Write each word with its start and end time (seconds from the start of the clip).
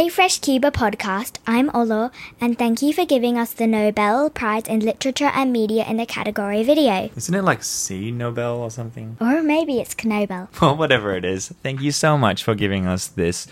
Hey 0.00 0.08
Fresh 0.08 0.38
Cuba 0.38 0.70
podcast, 0.70 1.36
I'm 1.46 1.70
Olo, 1.74 2.10
and 2.40 2.56
thank 2.56 2.80
you 2.80 2.94
for 2.94 3.04
giving 3.04 3.36
us 3.36 3.52
the 3.52 3.66
Nobel 3.66 4.30
Prize 4.30 4.62
in 4.66 4.80
Literature 4.80 5.30
and 5.34 5.52
Media 5.52 5.84
in 5.86 5.98
the 5.98 6.06
category 6.06 6.62
video. 6.62 7.10
Isn't 7.14 7.34
it 7.34 7.42
like 7.42 7.62
C 7.62 8.10
Nobel 8.10 8.56
or 8.56 8.70
something? 8.70 9.18
Or 9.20 9.42
maybe 9.42 9.78
it's 9.78 9.94
Knobel. 9.94 10.48
Well, 10.62 10.74
whatever 10.74 11.14
it 11.16 11.26
is, 11.26 11.48
thank 11.62 11.82
you 11.82 11.92
so 11.92 12.16
much 12.16 12.42
for 12.42 12.54
giving 12.54 12.86
us 12.86 13.08
this. 13.08 13.46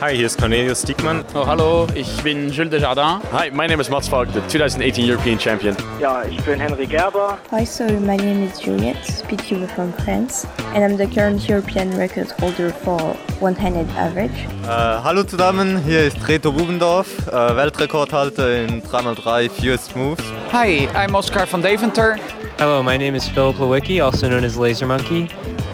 Hi, 0.00 0.14
hier 0.14 0.26
ist 0.26 0.38
Cornelius 0.38 0.82
Diekmann. 0.82 1.24
Oh, 1.34 1.44
hallo, 1.44 1.88
ich 1.92 2.22
bin 2.22 2.52
Jules 2.52 2.70
Desjardins. 2.70 3.20
Hi, 3.32 3.50
my 3.50 3.66
name 3.66 3.80
is 3.80 3.90
Mats 3.90 4.06
Falk, 4.06 4.28
the 4.32 4.40
2018 4.42 5.04
European 5.04 5.36
Champion. 5.36 5.76
Ja, 6.00 6.22
ich 6.22 6.40
bin 6.44 6.60
Henry 6.60 6.86
Gerber. 6.86 7.36
Hi, 7.50 7.64
so 7.66 7.82
my 7.82 8.16
name 8.16 8.44
is 8.46 8.60
Juliette, 8.60 9.04
speedcuber 9.04 9.66
from 9.66 9.92
France, 10.04 10.46
and 10.72 10.84
I'm 10.84 10.96
the 10.96 11.08
current 11.12 11.48
European 11.48 11.90
record 11.98 12.30
holder 12.38 12.70
for 12.70 13.16
one-handed 13.40 13.88
average. 13.96 14.46
Uh, 14.62 15.02
hallo 15.02 15.24
zusammen, 15.24 15.82
hier 15.84 16.06
ist 16.06 16.28
Reto 16.28 16.52
Bubendorf, 16.52 17.08
uh, 17.26 17.56
Weltrekordhalter 17.56 18.66
in 18.68 18.80
3x3 18.80 19.50
Fewest 19.50 19.96
Moves. 19.96 20.22
Hi, 20.52 20.88
I'm 20.94 21.16
Oscar 21.16 21.44
van 21.44 21.60
Deventer. 21.60 22.20
Hello, 22.56 22.84
my 22.84 22.96
name 22.96 23.16
is 23.16 23.28
Philip 23.28 23.56
Lewicki, 23.56 24.00
also 24.00 24.28
known 24.28 24.44
as 24.44 24.56
Laser 24.56 24.86
Monkey. 24.86 25.28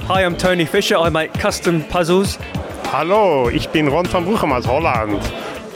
Hi, 0.08 0.24
I'm 0.24 0.34
Tony 0.34 0.64
Fisher. 0.64 0.96
I 0.96 1.10
make 1.10 1.30
custom 1.34 1.84
puzzles. 1.88 2.38
Hallo, 2.96 3.48
ich 3.48 3.68
bin 3.70 3.88
Ron 3.88 4.06
van 4.12 4.24
Bruchem 4.24 4.52
aus 4.52 4.68
Holland. 4.68 5.20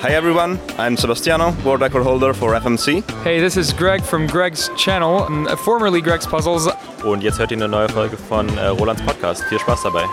Hi 0.05 0.15
everyone, 0.15 0.57
I'm 0.79 0.97
Sebastiano, 0.97 1.53
world 1.65 1.81
record 1.81 2.05
holder 2.05 2.33
for 2.33 2.55
FMC. 2.55 3.03
Hey, 3.25 3.41
this 3.41 3.57
is 3.57 3.77
Greg 3.77 4.05
from 4.05 4.29
Greg's 4.29 4.71
channel, 4.77 5.27
formerly 5.57 6.01
Greg's 6.01 6.29
Puzzles. 6.29 6.69
Und 7.03 7.25
jetzt 7.25 7.41
hört 7.41 7.51
ihr 7.51 7.57
eine 7.57 7.67
neue 7.67 7.89
Folge 7.89 8.17
von 8.17 8.47
äh, 8.57 8.69
Rolands 8.69 9.03
Podcast. 9.03 9.43
Viel 9.47 9.59
Spaß 9.59 9.83
dabei. 9.83 10.05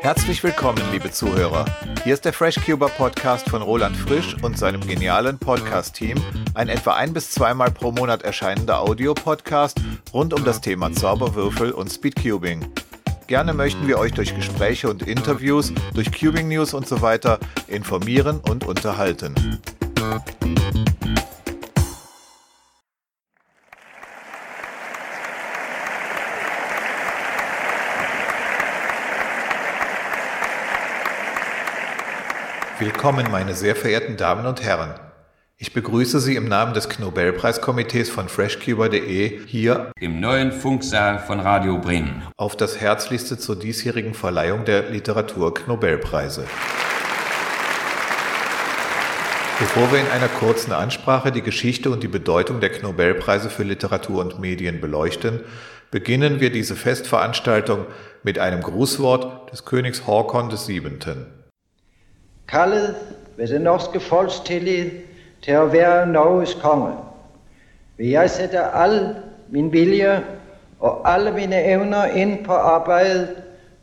Herzlich 0.00 0.44
willkommen, 0.44 0.80
liebe 0.92 1.10
Zuhörer. 1.10 1.64
Hier 2.04 2.14
ist 2.14 2.24
der 2.24 2.32
FreshCuber 2.32 2.86
Podcast 2.90 3.50
von 3.50 3.62
Roland 3.62 3.96
Frisch 3.96 4.36
und 4.40 4.56
seinem 4.56 4.80
genialen 4.86 5.40
Podcast-Team, 5.40 6.22
ein 6.54 6.68
etwa 6.68 6.94
ein 6.94 7.12
bis 7.12 7.32
zweimal 7.32 7.72
pro 7.72 7.90
Monat 7.90 8.22
erscheinender 8.22 8.78
Audiopodcast 8.78 9.80
rund 10.16 10.32
um 10.32 10.44
das 10.44 10.62
Thema 10.62 10.90
Zauberwürfel 10.90 11.72
und 11.72 11.92
Speedcubing. 11.92 12.66
Gerne 13.26 13.52
möchten 13.52 13.86
wir 13.86 13.98
euch 13.98 14.14
durch 14.14 14.34
Gespräche 14.34 14.88
und 14.88 15.02
Interviews, 15.02 15.74
durch 15.92 16.10
Cubing 16.10 16.48
News 16.48 16.72
und 16.72 16.88
so 16.88 17.02
weiter 17.02 17.38
informieren 17.68 18.40
und 18.40 18.66
unterhalten. 18.66 19.34
Willkommen, 32.78 33.30
meine 33.30 33.54
sehr 33.54 33.76
verehrten 33.76 34.16
Damen 34.16 34.46
und 34.46 34.62
Herren. 34.62 34.94
Ich 35.58 35.72
begrüße 35.72 36.20
Sie 36.20 36.36
im 36.36 36.48
Namen 36.48 36.74
des 36.74 36.98
Nobelpreiskomitees 36.98 38.10
von 38.10 38.28
freshcuber.de 38.28 39.46
hier 39.46 39.90
im 39.98 40.20
neuen 40.20 40.52
Funksaal 40.52 41.18
von 41.18 41.40
Radio 41.40 41.78
Bremen 41.78 42.22
auf 42.36 42.56
das 42.56 42.78
Herzlichste 42.78 43.38
zur 43.38 43.58
diesjährigen 43.58 44.12
Verleihung 44.12 44.66
der 44.66 44.90
Literatur-Nobelpreise. 44.90 46.44
Bevor 49.58 49.90
wir 49.90 50.00
in 50.00 50.08
einer 50.08 50.28
kurzen 50.28 50.72
Ansprache 50.72 51.32
die 51.32 51.40
Geschichte 51.40 51.88
und 51.88 52.02
die 52.02 52.08
Bedeutung 52.08 52.60
der 52.60 52.72
Nobelpreise 52.82 53.48
für 53.48 53.62
Literatur 53.62 54.20
und 54.20 54.38
Medien 54.38 54.82
beleuchten, 54.82 55.40
beginnen 55.90 56.38
wir 56.38 56.52
diese 56.52 56.76
Festveranstaltung 56.76 57.86
mit 58.22 58.38
einem 58.38 58.60
Grußwort 58.60 59.50
des 59.50 59.64
Königs 59.64 60.06
Håkon 60.06 60.50
VII. 60.50 61.16
Kaldet 62.46 62.94
ved 63.38 63.48
det 63.48 63.62
norske 63.62 64.00
folks 64.00 64.42
tillid 64.44 64.92
til 65.42 65.52
at 65.52 65.72
være 65.72 66.06
Norges 66.06 66.54
konge, 66.62 66.92
vil 67.96 68.08
jeg 68.08 68.30
sætte 68.30 68.58
al 68.58 69.16
min 69.48 69.72
vilje 69.72 70.24
og 70.80 71.14
alle 71.14 71.32
mine 71.32 71.64
evner 71.64 72.04
ind 72.04 72.44
på 72.44 72.52
arbejdet 72.52 73.28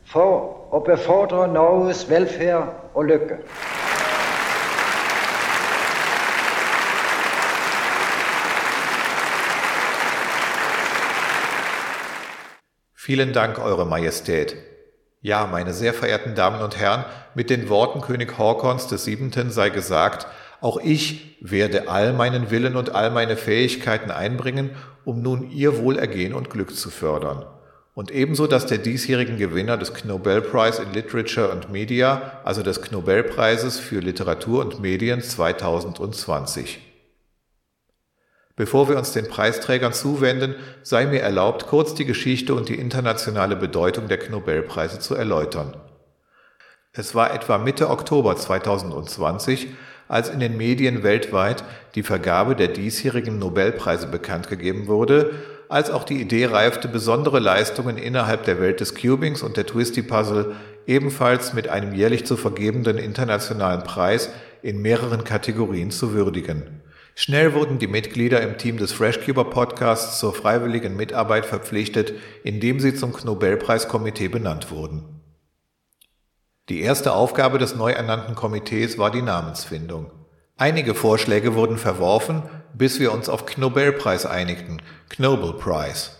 for 0.04 0.56
at 0.76 0.84
befordre 0.84 1.48
Norges 1.48 2.10
velfærd 2.10 2.90
og 2.94 3.04
lykke. 3.04 3.34
Vielen 13.06 13.34
Dank, 13.34 13.58
Eure 13.58 13.84
Majestät. 13.84 14.56
Ja, 15.22 15.46
meine 15.46 15.72
sehr 15.72 15.92
verehrten 15.92 16.34
Damen 16.34 16.62
und 16.62 16.78
Herren, 16.78 17.04
mit 17.34 17.50
den 17.50 17.68
Worten 17.68 18.00
König 18.00 18.38
Horkons 18.38 18.86
des 18.86 19.04
Siebenten 19.04 19.50
sei 19.50 19.68
gesagt, 19.68 20.26
auch 20.64 20.78
ich 20.82 21.36
werde 21.42 21.88
all 21.88 22.14
meinen 22.14 22.50
Willen 22.50 22.74
und 22.74 22.94
all 22.94 23.10
meine 23.10 23.36
Fähigkeiten 23.36 24.10
einbringen, 24.10 24.70
um 25.04 25.20
nun 25.20 25.50
ihr 25.50 25.76
Wohlergehen 25.76 26.32
und 26.32 26.48
Glück 26.48 26.74
zu 26.74 26.88
fördern. 26.88 27.44
Und 27.92 28.10
ebenso 28.10 28.46
das 28.46 28.64
der 28.64 28.78
diesjährigen 28.78 29.36
Gewinner 29.36 29.76
des 29.76 30.06
Nobel 30.06 30.42
in 30.42 30.92
Literature 30.94 31.52
and 31.52 31.70
Media, 31.70 32.40
also 32.44 32.62
des 32.62 32.90
Nobelpreises 32.90 33.78
für 33.78 34.00
Literatur 34.00 34.64
und 34.64 34.80
Medien 34.80 35.20
2020. 35.20 36.80
Bevor 38.56 38.88
wir 38.88 38.96
uns 38.96 39.12
den 39.12 39.28
Preisträgern 39.28 39.92
zuwenden, 39.92 40.54
sei 40.82 41.04
mir 41.04 41.20
erlaubt, 41.20 41.66
kurz 41.66 41.92
die 41.92 42.06
Geschichte 42.06 42.54
und 42.54 42.70
die 42.70 42.80
internationale 42.80 43.56
Bedeutung 43.56 44.08
der 44.08 44.30
Nobelpreise 44.30 44.98
zu 44.98 45.14
erläutern. 45.14 45.76
Es 46.94 47.14
war 47.14 47.34
etwa 47.34 47.58
Mitte 47.58 47.90
Oktober 47.90 48.34
2020, 48.34 49.68
als 50.08 50.28
in 50.28 50.40
den 50.40 50.56
Medien 50.56 51.02
weltweit 51.02 51.64
die 51.94 52.02
Vergabe 52.02 52.56
der 52.56 52.68
diesjährigen 52.68 53.38
Nobelpreise 53.38 54.06
bekannt 54.06 54.48
gegeben 54.48 54.86
wurde, 54.86 55.32
als 55.68 55.90
auch 55.90 56.04
die 56.04 56.20
Idee 56.20 56.46
reifte, 56.46 56.88
besondere 56.88 57.40
Leistungen 57.40 57.96
innerhalb 57.96 58.44
der 58.44 58.60
Welt 58.60 58.80
des 58.80 58.94
Cubings 58.94 59.42
und 59.42 59.56
der 59.56 59.66
Twisty 59.66 60.02
Puzzle 60.02 60.54
ebenfalls 60.86 61.54
mit 61.54 61.68
einem 61.68 61.94
jährlich 61.94 62.26
zu 62.26 62.36
vergebenden 62.36 62.98
internationalen 62.98 63.82
Preis 63.82 64.30
in 64.62 64.82
mehreren 64.82 65.24
Kategorien 65.24 65.90
zu 65.90 66.12
würdigen. 66.12 66.82
Schnell 67.16 67.54
wurden 67.54 67.78
die 67.78 67.86
Mitglieder 67.86 68.40
im 68.42 68.58
Team 68.58 68.76
des 68.76 68.92
FreshCuber 68.92 69.44
Podcasts 69.44 70.18
zur 70.18 70.34
freiwilligen 70.34 70.96
Mitarbeit 70.96 71.46
verpflichtet, 71.46 72.12
indem 72.42 72.80
sie 72.80 72.94
zum 72.94 73.12
Nobelpreiskomitee 73.24 74.28
benannt 74.28 74.70
wurden. 74.72 75.13
Die 76.70 76.80
erste 76.80 77.12
Aufgabe 77.12 77.58
des 77.58 77.74
neu 77.74 77.90
ernannten 77.90 78.34
Komitees 78.34 78.96
war 78.96 79.10
die 79.10 79.20
Namensfindung. 79.20 80.10
Einige 80.56 80.94
Vorschläge 80.94 81.54
wurden 81.54 81.76
verworfen, 81.76 82.42
bis 82.72 82.98
wir 83.00 83.12
uns 83.12 83.28
auf 83.28 83.44
Knobelpreis 83.44 84.24
einigten, 84.24 84.80
Knobel 85.10 85.52
Prize. 85.52 86.12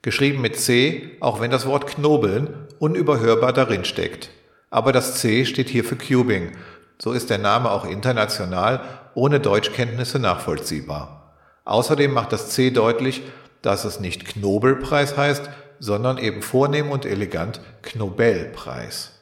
Geschrieben 0.00 0.40
mit 0.40 0.56
C, 0.56 1.18
auch 1.20 1.42
wenn 1.42 1.50
das 1.50 1.66
Wort 1.66 1.86
Knobeln 1.86 2.66
unüberhörbar 2.78 3.52
darin 3.52 3.84
steckt. 3.84 4.30
Aber 4.70 4.92
das 4.92 5.20
C 5.20 5.44
steht 5.44 5.68
hier 5.68 5.84
für 5.84 5.96
Cubing, 5.96 6.52
so 6.98 7.12
ist 7.12 7.28
der 7.28 7.36
Name 7.36 7.70
auch 7.70 7.84
international 7.84 8.80
ohne 9.14 9.38
Deutschkenntnisse 9.38 10.18
nachvollziehbar. 10.18 11.34
Außerdem 11.66 12.10
macht 12.10 12.32
das 12.32 12.48
C 12.48 12.70
deutlich, 12.70 13.22
dass 13.60 13.84
es 13.84 14.00
nicht 14.00 14.24
Knobelpreis 14.24 15.18
heißt, 15.18 15.50
sondern 15.78 16.16
eben 16.16 16.40
vornehm 16.40 16.90
und 16.90 17.04
elegant 17.04 17.60
Knobelpreis. 17.82 19.19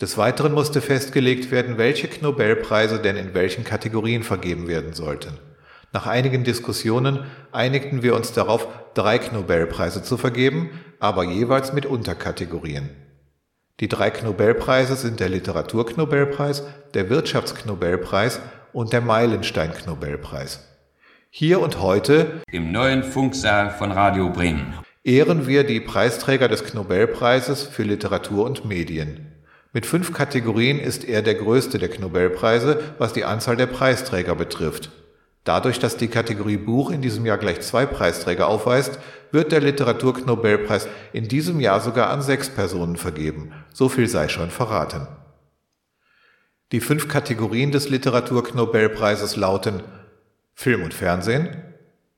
Des 0.00 0.16
Weiteren 0.16 0.52
musste 0.52 0.80
festgelegt 0.80 1.50
werden, 1.50 1.76
welche 1.76 2.06
Knobelpreise 2.06 3.00
denn 3.00 3.16
in 3.16 3.34
welchen 3.34 3.64
Kategorien 3.64 4.22
vergeben 4.22 4.68
werden 4.68 4.92
sollten. 4.92 5.38
Nach 5.92 6.06
einigen 6.06 6.44
Diskussionen 6.44 7.24
einigten 7.50 8.02
wir 8.02 8.14
uns 8.14 8.32
darauf, 8.32 8.68
drei 8.94 9.18
Knobelpreise 9.18 10.04
zu 10.04 10.16
vergeben, 10.16 10.70
aber 11.00 11.24
jeweils 11.24 11.72
mit 11.72 11.84
Unterkategorien. 11.84 12.90
Die 13.80 13.88
drei 13.88 14.10
Knobelpreise 14.10 14.94
sind 14.94 15.18
der 15.18 15.30
Literaturknobelpreis, 15.30 16.64
der 16.94 17.10
Wirtschaftsknobelpreis 17.10 18.40
und 18.72 18.92
der 18.92 19.00
Meilenstein-Knobelpreis. 19.00 20.64
Hier 21.30 21.60
und 21.60 21.80
heute 21.80 22.42
im 22.52 22.70
neuen 22.70 23.02
Funksaal 23.02 23.70
von 23.70 23.90
Radio 23.90 24.30
Bremen 24.30 24.74
ehren 25.02 25.46
wir 25.46 25.64
die 25.64 25.80
Preisträger 25.80 26.48
des 26.48 26.64
Knobelpreises 26.64 27.64
für 27.64 27.82
Literatur 27.82 28.44
und 28.44 28.64
Medien. 28.64 29.27
Mit 29.78 29.86
fünf 29.86 30.12
Kategorien 30.12 30.80
ist 30.80 31.04
er 31.04 31.22
der 31.22 31.36
größte 31.36 31.78
der 31.78 31.88
Knobelpreise, 31.88 32.82
was 32.98 33.12
die 33.12 33.24
Anzahl 33.24 33.56
der 33.56 33.68
Preisträger 33.68 34.34
betrifft. 34.34 34.90
Dadurch, 35.44 35.78
dass 35.78 35.96
die 35.96 36.08
Kategorie 36.08 36.56
Buch 36.56 36.90
in 36.90 37.00
diesem 37.00 37.24
Jahr 37.24 37.38
gleich 37.38 37.60
zwei 37.60 37.86
Preisträger 37.86 38.48
aufweist, 38.48 38.98
wird 39.30 39.52
der 39.52 39.60
Literaturknobelpreis 39.60 40.88
in 41.12 41.28
diesem 41.28 41.60
Jahr 41.60 41.80
sogar 41.80 42.10
an 42.10 42.22
sechs 42.22 42.48
Personen 42.48 42.96
vergeben. 42.96 43.52
So 43.72 43.88
viel 43.88 44.08
sei 44.08 44.26
schon 44.26 44.50
verraten. 44.50 45.06
Die 46.72 46.80
fünf 46.80 47.06
Kategorien 47.06 47.70
des 47.70 47.88
Literaturknobelpreises 47.88 49.36
lauten 49.36 49.84
Film 50.54 50.82
und 50.82 50.92
Fernsehen, 50.92 51.62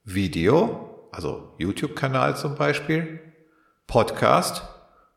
Video, 0.03 1.11
also 1.13 1.53
YouTube-Kanal 1.59 2.39
zum 2.39 2.55
Beispiel, 2.55 3.21
Podcast, 3.87 4.63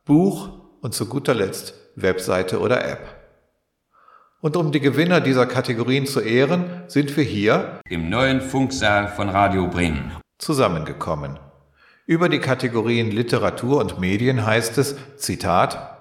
Buch 0.03 0.49
und 0.81 0.93
zu 0.93 1.05
guter 1.05 1.35
Letzt 1.35 1.82
Webseite 1.95 2.59
oder 2.59 2.85
App. 2.85 3.23
Und 4.41 4.57
um 4.57 4.71
die 4.71 4.81
Gewinner 4.81 5.21
dieser 5.21 5.45
Kategorien 5.45 6.05
zu 6.05 6.19
ehren, 6.19 6.83
sind 6.87 7.15
wir 7.15 7.23
hier 7.23 7.79
im 7.89 8.09
neuen 8.09 8.41
Funksaal 8.41 9.07
von 9.07 9.29
Radio 9.29 9.67
Bremen 9.67 10.11
zusammengekommen. 10.37 11.39
Über 12.05 12.27
die 12.27 12.39
Kategorien 12.39 13.11
Literatur 13.11 13.79
und 13.79 13.99
Medien 13.99 14.45
heißt 14.45 14.77
es, 14.77 14.97
Zitat, 15.15 15.93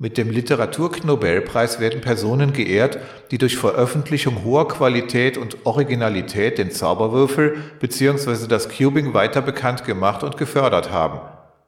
mit 0.00 0.16
dem 0.16 0.30
Literaturknobelpreis 0.30 1.80
werden 1.80 2.00
Personen 2.00 2.52
geehrt, 2.52 3.00
die 3.32 3.38
durch 3.38 3.56
Veröffentlichung 3.56 4.44
hoher 4.44 4.68
Qualität 4.68 5.36
und 5.36 5.66
Originalität 5.66 6.58
den 6.58 6.70
Zauberwürfel 6.70 7.56
bzw. 7.80 8.46
das 8.46 8.68
Cubing 8.68 9.12
weiter 9.12 9.42
bekannt 9.42 9.84
gemacht 9.84 10.22
und 10.22 10.36
gefördert 10.36 10.92
haben. 10.92 11.18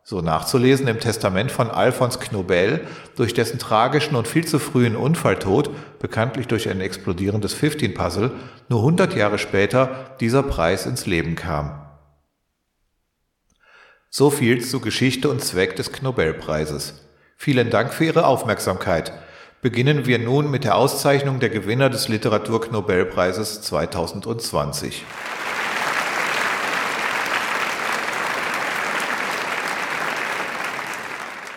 So 0.02 0.20
nachzulesen 0.20 0.88
im 0.88 0.98
Testament 0.98 1.52
von 1.52 1.70
Alphonse 1.70 2.18
Knobel, 2.18 2.86
durch 3.16 3.34
dessen 3.34 3.58
tragischen 3.58 4.16
und 4.16 4.26
viel 4.26 4.46
zu 4.46 4.58
frühen 4.58 4.96
Unfalltod, 4.96 5.70
bekanntlich 5.98 6.48
durch 6.48 6.68
ein 6.68 6.80
explodierendes 6.80 7.56
15-Puzzle, 7.56 8.32
nur 8.68 8.80
100 8.80 9.14
Jahre 9.14 9.38
später 9.38 10.16
dieser 10.20 10.42
Preis 10.42 10.86
ins 10.86 11.06
Leben 11.06 11.36
kam. 11.36 11.86
So 14.08 14.30
viel 14.30 14.64
zu 14.64 14.80
Geschichte 14.80 15.28
und 15.28 15.40
Zweck 15.40 15.76
des 15.76 15.92
Knobelpreises. 15.92 17.06
Vielen 17.36 17.70
Dank 17.70 17.94
für 17.94 18.06
Ihre 18.06 18.26
Aufmerksamkeit. 18.26 19.12
Beginnen 19.62 20.06
wir 20.06 20.18
nun 20.18 20.50
mit 20.50 20.64
der 20.64 20.74
Auszeichnung 20.74 21.38
der 21.38 21.50
Gewinner 21.50 21.90
des 21.90 22.08
Literaturknobelpreises 22.08 23.62
2020. 23.62 25.04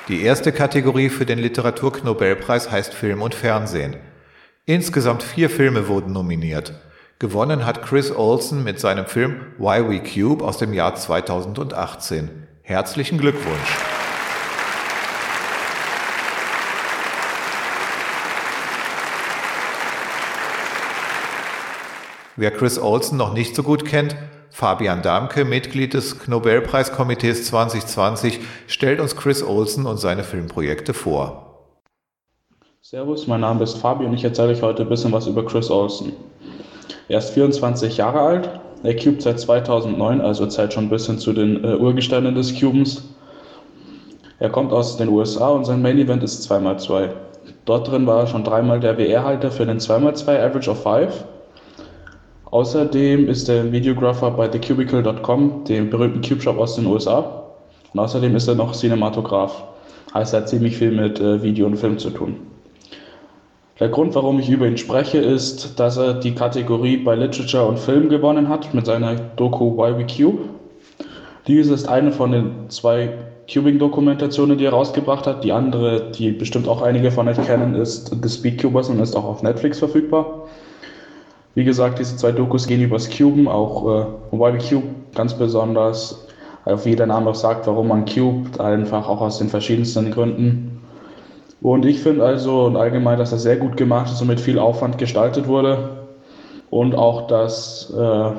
Die 0.09 0.21
erste 0.21 0.51
Kategorie 0.51 1.07
für 1.07 1.25
den 1.25 1.39
Literaturknobelpreis 1.39 2.69
heißt 2.69 2.93
Film 2.93 3.21
und 3.21 3.33
Fernsehen. 3.33 3.95
Insgesamt 4.65 5.23
vier 5.23 5.49
Filme 5.49 5.87
wurden 5.87 6.11
nominiert. 6.11 6.73
Gewonnen 7.19 7.65
hat 7.65 7.83
Chris 7.83 8.11
Olsen 8.11 8.65
mit 8.65 8.81
seinem 8.81 9.05
Film 9.05 9.53
Why 9.57 9.87
We 9.87 10.03
Cube 10.03 10.43
aus 10.43 10.57
dem 10.57 10.73
Jahr 10.73 10.95
2018. 10.95 12.29
Herzlichen 12.63 13.17
Glückwunsch! 13.17 13.77
Wer 22.35 22.51
Chris 22.51 22.77
Olsen 22.77 23.17
noch 23.17 23.33
nicht 23.33 23.55
so 23.55 23.63
gut 23.63 23.85
kennt, 23.85 24.17
Fabian 24.55 25.01
Damke, 25.01 25.45
Mitglied 25.45 25.95
des 25.95 26.27
Nobelpreiskomitees 26.27 27.47
2020, 27.47 28.39
stellt 28.67 28.99
uns 28.99 29.15
Chris 29.15 29.41
Olsen 29.41 29.87
und 29.87 29.97
seine 29.97 30.23
Filmprojekte 30.23 30.93
vor. 30.93 31.65
Servus, 32.79 33.25
mein 33.25 33.41
Name 33.41 33.63
ist 33.63 33.79
Fabi 33.79 34.05
und 34.05 34.13
ich 34.13 34.23
erzähle 34.23 34.49
euch 34.49 34.61
heute 34.61 34.83
ein 34.83 34.89
bisschen 34.89 35.11
was 35.11 35.25
über 35.25 35.43
Chris 35.43 35.71
Olsen. 35.71 36.13
Er 37.09 37.17
ist 37.17 37.31
24 37.31 37.97
Jahre 37.97 38.19
alt, 38.19 38.49
er 38.83 38.95
cubt 38.95 39.23
seit 39.23 39.39
2009, 39.39 40.21
also 40.21 40.45
zählt 40.45 40.71
schon 40.71 40.85
ein 40.85 40.89
bisschen 40.89 41.17
zu 41.17 41.33
den 41.33 41.63
äh, 41.63 41.75
Urgesteinen 41.75 42.35
des 42.35 42.57
Cubens. 42.57 43.09
Er 44.37 44.51
kommt 44.51 44.71
aus 44.71 44.97
den 44.97 45.09
USA 45.09 45.47
und 45.47 45.65
sein 45.65 45.81
Main 45.81 45.97
Event 45.97 46.21
ist 46.21 46.47
2x2. 46.47 47.09
Dort 47.65 47.89
drin 47.89 48.05
war 48.05 48.19
er 48.19 48.27
schon 48.27 48.43
dreimal 48.43 48.79
der 48.79 48.99
WR-Halter 48.99 49.49
für 49.49 49.65
den 49.65 49.79
2x2 49.79 50.39
Average 50.39 50.69
of 50.69 50.83
5 50.83 51.25
Außerdem 52.53 53.29
ist 53.29 53.49
er 53.49 53.71
Videographer 53.71 54.29
bei 54.29 54.47
thecubicle.com, 54.47 55.63
dem 55.63 55.89
berühmten 55.89 56.21
Cube 56.21 56.39
Shop 56.39 56.59
aus 56.59 56.75
den 56.75 56.85
USA. 56.85 57.45
Und 57.91 57.99
außerdem 57.99 58.35
ist 58.35 58.47
er 58.47 58.53
noch 58.53 58.75
Cinematograph. 58.75 59.63
Heißt, 60.13 60.35
er 60.35 60.41
hat 60.41 60.49
ziemlich 60.49 60.77
viel 60.77 60.91
mit 60.91 61.19
äh, 61.19 61.41
Video 61.41 61.65
und 61.65 61.77
Film 61.77 61.97
zu 61.97 62.11
tun. 62.11 62.35
Der 63.79 63.89
Grund, 63.89 64.13
warum 64.13 64.39
ich 64.39 64.51
über 64.51 64.67
ihn 64.67 64.77
spreche, 64.77 65.17
ist, 65.17 65.79
dass 65.79 65.97
er 65.97 66.13
die 66.13 66.35
Kategorie 66.35 66.97
bei 66.97 67.15
Literature 67.15 67.65
und 67.65 67.79
Film 67.79 68.07
gewonnen 68.07 68.47
hat 68.49 68.71
mit 68.75 68.85
seiner 68.85 69.15
Doku 69.15 69.75
Why 69.75 69.97
We 69.97 70.05
Cube. 70.05 70.43
Dies 71.47 71.69
ist 71.69 71.89
eine 71.89 72.11
von 72.11 72.33
den 72.33 72.69
zwei 72.69 73.17
Cubing-Dokumentationen, 73.51 74.59
die 74.59 74.65
er 74.65 74.73
rausgebracht 74.73 75.25
hat. 75.25 75.43
Die 75.43 75.53
andere, 75.53 76.11
die 76.11 76.29
bestimmt 76.29 76.67
auch 76.67 76.83
einige 76.83 77.09
von 77.09 77.27
euch 77.27 77.43
kennen, 77.47 77.73
ist 77.73 78.15
The 78.21 78.29
Speedcubers 78.29 78.89
und 78.89 78.99
ist 78.99 79.15
auch 79.15 79.25
auf 79.25 79.41
Netflix 79.41 79.79
verfügbar. 79.79 80.43
Wie 81.55 81.63
gesagt, 81.63 81.99
diese 81.99 82.17
zwei 82.17 82.31
Dokus 82.31 82.67
gehen 82.67 82.81
übers 82.81 83.09
Cuben, 83.09 83.47
auch 83.47 83.85
äh, 83.85 84.05
Why 84.31 84.57
Cube 84.57 84.87
ganz 85.13 85.33
besonders. 85.33 86.27
Auf 86.65 86.85
wie 86.85 86.95
der 86.95 87.07
Name 87.07 87.29
auch 87.29 87.35
sagt, 87.35 87.67
warum 87.67 87.89
man 87.89 88.05
cubed, 88.05 88.59
einfach 88.61 89.09
auch 89.09 89.19
aus 89.19 89.37
den 89.37 89.49
verschiedensten 89.49 90.11
Gründen. 90.11 90.79
Und 91.61 91.85
ich 91.85 91.99
finde 91.99 92.23
also 92.23 92.65
und 92.65 92.77
allgemein, 92.77 93.19
dass 93.19 93.31
das 93.31 93.43
sehr 93.43 93.57
gut 93.57 93.75
gemacht 93.75 94.11
ist 94.11 94.21
und 94.21 94.27
mit 94.27 94.39
viel 94.39 94.57
Aufwand 94.57 94.97
gestaltet 94.97 95.47
wurde. 95.47 96.07
Und 96.69 96.95
auch, 96.95 97.27
dass 97.27 97.93
äh, 97.93 98.31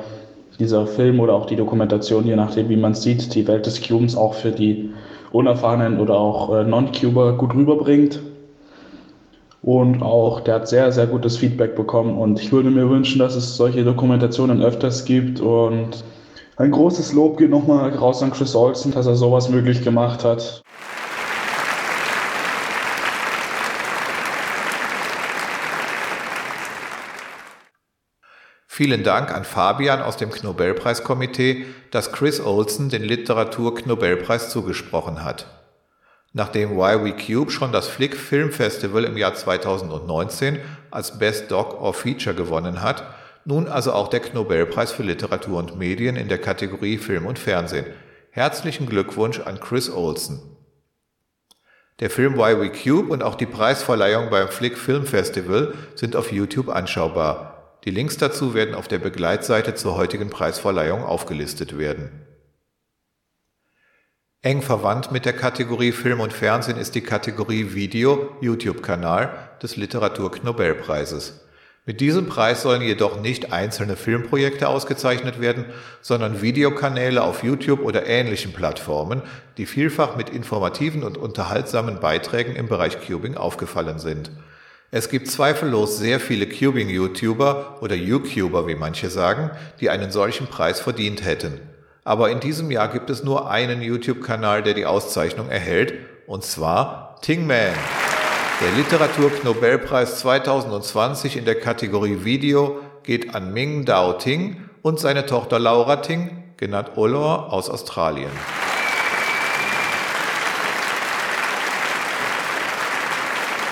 dieser 0.59 0.87
Film 0.87 1.19
oder 1.19 1.33
auch 1.33 1.45
die 1.45 1.55
Dokumentation, 1.55 2.25
je 2.25 2.35
nachdem 2.35 2.69
wie 2.69 2.77
man 2.77 2.95
sieht, 2.95 3.33
die 3.35 3.47
Welt 3.47 3.65
des 3.65 3.87
Cubens 3.87 4.15
auch 4.17 4.33
für 4.33 4.51
die 4.51 4.91
unerfahrenen 5.31 5.99
oder 5.99 6.15
auch 6.17 6.53
äh, 6.53 6.63
Non-Cuber 6.63 7.33
gut 7.33 7.53
rüberbringt. 7.53 8.19
Und 9.65 10.03
auch 10.03 10.41
der 10.41 10.55
hat 10.55 10.67
sehr, 10.67 10.91
sehr 10.91 11.07
gutes 11.07 11.37
Feedback 11.37 11.75
bekommen. 11.75 12.19
Und 12.19 12.39
ich 12.39 12.51
würde 12.51 12.69
mir 12.69 12.87
wünschen, 12.87 13.17
dass 13.17 13.33
es 13.33 13.57
solche 13.57 13.83
Dokumentationen 13.83 14.61
öfters 14.61 15.05
gibt. 15.05 15.39
Und 15.39 16.03
ein 16.57 16.69
großes 16.69 17.13
Lob 17.13 17.39
geht 17.39 17.49
nochmal 17.49 17.89
raus 17.89 18.21
an 18.21 18.29
Chris 18.29 18.55
Olsen, 18.55 18.91
dass 18.91 19.07
er 19.07 19.15
sowas 19.15 19.49
möglich 19.49 19.83
gemacht 19.83 20.23
hat. 20.23 20.61
Vielen 28.67 29.03
Dank 29.03 29.33
an 29.33 29.45
Fabian 29.45 30.03
aus 30.03 30.17
dem 30.17 30.29
Knobelpreiskomitee, 30.29 31.65
das 31.89 32.11
Chris 32.11 32.39
Olsen 32.39 32.89
den 32.89 33.01
Literatur-Knobelpreis 33.01 34.51
zugesprochen 34.51 35.23
hat. 35.23 35.64
Nachdem 36.37 36.71
Why 36.71 37.01
We 37.01 37.13
Cube 37.13 37.49
schon 37.49 37.71
das 37.71 37.87
Flick 37.87 38.17
Film 38.17 38.51
Festival 38.51 39.05
im 39.05 39.15
Jahr 39.15 39.35
2019 39.35 40.59
als 40.91 41.17
Best 41.17 41.49
Doc 41.49 41.81
or 41.81 41.93
Feature 41.93 42.35
gewonnen 42.35 42.81
hat, 42.81 43.05
nun 43.45 43.69
also 43.69 43.93
auch 43.93 44.09
der 44.09 44.19
Nobelpreis 44.33 44.91
für 44.91 45.03
Literatur 45.03 45.59
und 45.59 45.77
Medien 45.79 46.17
in 46.17 46.27
der 46.27 46.39
Kategorie 46.39 46.97
Film 46.97 47.25
und 47.25 47.39
Fernsehen. 47.39 47.85
Herzlichen 48.31 48.85
Glückwunsch 48.85 49.39
an 49.39 49.61
Chris 49.61 49.89
Olsen. 49.89 50.41
Der 52.01 52.09
Film 52.09 52.35
Why 52.35 52.59
We 52.59 52.69
Cube 52.69 53.13
und 53.13 53.23
auch 53.23 53.35
die 53.35 53.45
Preisverleihung 53.45 54.29
beim 54.29 54.49
Flick 54.49 54.77
Film 54.77 55.05
Festival 55.05 55.73
sind 55.95 56.17
auf 56.17 56.33
YouTube 56.33 56.67
anschaubar. 56.67 57.79
Die 57.85 57.91
Links 57.91 58.17
dazu 58.17 58.53
werden 58.53 58.75
auf 58.75 58.89
der 58.89 58.99
Begleitseite 58.99 59.75
zur 59.75 59.95
heutigen 59.95 60.29
Preisverleihung 60.29 61.01
aufgelistet 61.01 61.77
werden. 61.77 62.25
Eng 64.45 64.61
verwandt 64.61 65.11
mit 65.11 65.25
der 65.25 65.33
Kategorie 65.33 65.91
Film 65.91 66.19
und 66.19 66.31
Fernsehen 66.31 66.77
ist 66.77 66.93
die 66.93 67.01
Kategorie 67.01 67.73
Video 67.73 68.29
YouTube-Kanal 68.41 69.33
des 69.63 69.75
Literatur-Nobelpreises. 69.75 71.47
Mit 71.87 71.99
diesem 71.99 72.27
Preis 72.27 72.61
sollen 72.61 72.83
jedoch 72.83 73.19
nicht 73.19 73.51
einzelne 73.51 73.95
Filmprojekte 73.95 74.67
ausgezeichnet 74.67 75.41
werden, 75.41 75.65
sondern 76.03 76.43
Videokanäle 76.43 77.23
auf 77.23 77.43
YouTube 77.43 77.81
oder 77.81 78.05
ähnlichen 78.05 78.53
Plattformen, 78.53 79.23
die 79.57 79.65
vielfach 79.65 80.15
mit 80.15 80.29
informativen 80.29 81.03
und 81.03 81.17
unterhaltsamen 81.17 81.99
Beiträgen 81.99 82.55
im 82.55 82.67
Bereich 82.67 82.99
Cubing 83.03 83.37
aufgefallen 83.37 83.97
sind. 83.97 84.29
Es 84.91 85.09
gibt 85.09 85.27
zweifellos 85.27 85.97
sehr 85.97 86.19
viele 86.19 86.45
Cubing-YouTuber 86.45 87.79
oder 87.81 87.95
YouTuber, 87.95 88.67
wie 88.67 88.75
manche 88.75 89.09
sagen, 89.09 89.49
die 89.79 89.89
einen 89.89 90.11
solchen 90.11 90.45
Preis 90.45 90.81
verdient 90.81 91.25
hätten. 91.25 91.59
Aber 92.07 92.29
in 92.29 92.39
diesem 92.39 92.69
Jahr 92.69 92.87
gibt 92.89 93.09
es 93.09 93.23
nur 93.23 93.49
einen 93.49 93.81
YouTube-Kanal, 93.81 94.61
der 94.61 94.75
die 94.75 94.85
Auszeichnung 94.85 95.49
erhält, 95.49 95.95
und 96.27 96.43
zwar 96.43 97.15
Tingman. 97.23 97.73
Der 98.61 98.71
Literatur-Nobelpreis 98.77 100.19
2020 100.19 101.35
in 101.35 101.45
der 101.45 101.59
Kategorie 101.59 102.23
Video 102.23 102.79
geht 103.01 103.33
an 103.33 103.51
Ming 103.51 103.85
Dao 103.85 104.13
Ting 104.13 104.69
und 104.83 104.99
seine 104.99 105.25
Tochter 105.25 105.57
Laura 105.57 105.95
Ting, 105.95 106.43
genannt 106.57 106.91
Olor, 106.95 107.51
aus 107.51 107.71
Australien. 107.71 108.29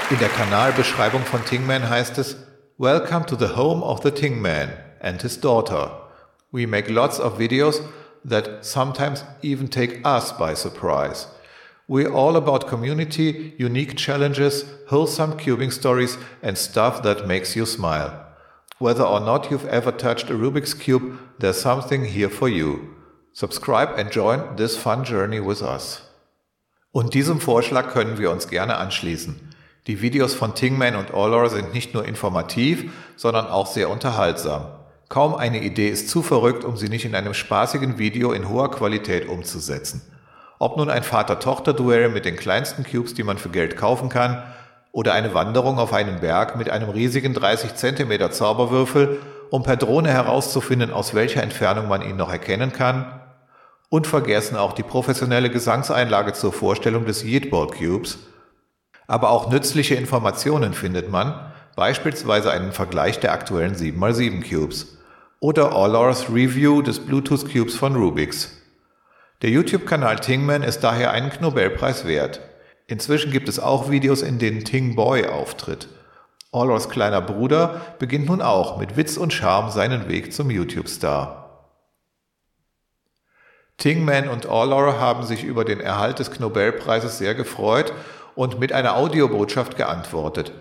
In 0.10 0.18
der 0.18 0.30
Kanalbeschreibung 0.30 1.22
von 1.22 1.46
Tingman 1.46 1.88
heißt 1.88 2.18
es 2.18 2.38
Welcome 2.80 3.28
to 3.28 3.36
the 3.36 3.56
home 3.56 3.84
of 3.84 4.02
the 4.02 4.10
Tingman 4.10 4.70
and 5.02 5.22
his 5.22 5.40
daughter. 5.40 6.00
We 6.52 6.66
make 6.66 6.92
lots 6.92 7.20
of 7.20 7.38
videos 7.38 7.84
that 8.26 8.66
sometimes 8.66 9.24
even 9.42 9.68
take 9.68 10.02
us 10.06 10.32
by 10.32 10.54
surprise. 10.54 11.28
We're 11.88 12.14
all 12.14 12.38
about 12.38 12.68
community, 12.68 13.54
unique 13.58 13.98
challenges, 13.98 14.66
wholesome 14.88 15.34
cubing 15.38 15.72
stories, 15.72 16.18
and 16.42 16.58
stuff 16.58 17.04
that 17.04 17.28
makes 17.28 17.56
you 17.56 17.66
smile. 17.66 18.26
Whether 18.80 19.04
or 19.04 19.20
not 19.20 19.52
you've 19.52 19.68
ever 19.68 19.92
touched 19.92 20.30
a 20.30 20.34
Rubik's 20.34 20.74
Cube, 20.74 21.20
there's 21.40 21.62
something 21.62 22.06
here 22.06 22.30
for 22.30 22.50
you. 22.50 22.96
Subscribe 23.34 23.90
and 23.98 24.12
join 24.12 24.56
this 24.56 24.78
fun 24.78 25.04
journey 25.04 25.40
with 25.40 25.62
us. 25.62 26.02
Und 26.92 27.14
diesem 27.14 27.40
Vorschlag 27.40 27.92
können 27.92 28.18
wir 28.18 28.30
uns 28.32 28.48
gerne 28.48 28.78
anschließen. 28.78 29.54
Die 29.88 30.02
Videos 30.02 30.34
von 30.34 30.56
Tingman 30.56 30.96
und 30.96 31.14
Allor 31.14 31.50
sind 31.50 31.74
nicht 31.74 31.94
nur 31.94 32.06
informativ, 32.06 32.92
sondern 33.18 33.48
auch 33.48 33.68
sehr 33.68 33.90
unterhaltsam. 33.90 34.68
Kaum 35.14 35.36
eine 35.36 35.62
Idee 35.62 35.90
ist 35.90 36.10
zu 36.10 36.24
verrückt, 36.24 36.64
um 36.64 36.76
sie 36.76 36.90
nicht 36.90 37.06
in 37.06 37.14
einem 37.14 37.36
spaßigen 37.36 38.00
Video 38.00 38.32
in 38.32 38.50
hoher 38.50 38.72
Qualität 38.72 39.30
umzusetzen. 39.30 40.02
Ob 40.58 40.76
nun 40.76 40.90
ein 40.90 41.04
Vater-Tochter-Duell 41.04 42.10
mit 42.10 42.26
den 42.26 42.36
kleinsten 42.36 42.84
Cubes, 42.84 43.14
die 43.14 43.22
man 43.22 43.38
für 43.38 43.50
Geld 43.50 43.78
kaufen 43.78 44.10
kann, 44.10 44.42
oder 44.92 45.14
eine 45.14 45.36
Wanderung 45.36 45.78
auf 45.78 45.94
einen 45.94 46.20
Berg 46.20 46.56
mit 46.56 46.72
einem 46.72 46.90
riesigen 46.90 47.36
30 47.36 47.76
cm 47.76 48.32
Zauberwürfel, 48.32 49.20
um 49.52 49.62
per 49.62 49.76
Drohne 49.76 50.10
herauszufinden, 50.10 50.92
aus 50.92 51.14
welcher 51.14 51.44
Entfernung 51.44 51.88
man 51.88 52.02
ihn 52.02 52.16
noch 52.16 52.32
erkennen 52.32 52.74
kann. 52.74 53.22
Und 53.90 54.08
vergessen 54.08 54.58
auch 54.58 54.74
die 54.74 54.82
professionelle 54.82 55.52
Gesangseinlage 55.52 56.34
zur 56.34 56.54
Vorstellung 56.54 57.06
des 57.06 57.24
Yeetball 57.24 57.68
Cubes– 57.68 58.18
aber 59.06 59.30
auch 59.30 59.52
nützliche 59.52 59.96
Informationen 59.96 60.74
findet 60.74 61.12
man, 61.12 61.36
beispielsweise 61.76 62.52
einen 62.52 62.72
Vergleich 62.72 63.20
der 63.20 63.34
aktuellen 63.34 63.76
7x7 63.76 64.50
Cubes 64.50 64.98
oder 65.44 65.74
Allors 65.76 66.30
Review 66.30 66.82
des 66.82 67.02
Bluetooth 67.02 67.52
Cubes 67.52 67.76
von 67.76 67.98
Rubix. 67.98 68.50
Der 69.42 69.50
YouTube-Kanal 69.50 70.22
Tingman 70.22 70.64
ist 70.64 70.86
daher 70.86 71.12
einen 71.12 71.32
Knobelpreis 71.32 72.08
wert. 72.08 72.40
Inzwischen 72.88 73.30
gibt 73.30 73.50
es 73.50 73.60
auch 73.60 73.92
Videos, 73.92 74.22
in 74.22 74.40
denen 74.40 74.64
Ting 74.64 74.96
Boy 74.96 75.26
auftritt. 75.26 75.90
Allors 76.54 76.88
kleiner 76.88 77.20
Bruder 77.20 77.82
beginnt 78.00 78.28
nun 78.28 78.42
auch 78.42 78.78
mit 78.78 78.96
Witz 78.96 79.18
und 79.18 79.34
Charme 79.34 79.70
seinen 79.70 80.08
Weg 80.08 80.32
zum 80.32 80.50
YouTube-Star. 80.50 81.68
Tingman 83.78 84.30
und 84.30 84.46
Allor 84.46 84.98
haben 84.98 85.24
sich 85.24 85.44
über 85.44 85.66
den 85.66 85.82
Erhalt 85.82 86.20
des 86.20 86.32
Knobelpreises 86.32 87.18
sehr 87.18 87.36
gefreut 87.36 87.92
und 88.36 88.62
mit 88.62 88.72
einer 88.72 88.96
Audiobotschaft 88.96 89.76
geantwortet. 89.76 90.54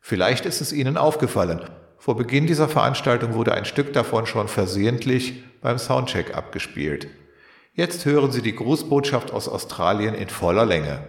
Vielleicht 0.00 0.46
ist 0.46 0.62
es 0.62 0.72
Ihnen 0.72 0.96
aufgefallen. 0.96 1.60
Vor 2.04 2.16
Beginn 2.16 2.48
dieser 2.48 2.68
Veranstaltung 2.68 3.34
wurde 3.34 3.54
ein 3.54 3.64
Stück 3.64 3.92
davon 3.92 4.26
schon 4.26 4.48
versehentlich 4.48 5.44
beim 5.60 5.78
Soundcheck 5.78 6.36
abgespielt. 6.36 7.06
Jetzt 7.74 8.06
hören 8.06 8.32
Sie 8.32 8.42
die 8.42 8.56
Grußbotschaft 8.56 9.32
aus 9.32 9.48
Australien 9.48 10.16
in 10.16 10.28
voller 10.28 10.66
Länge. 10.66 11.04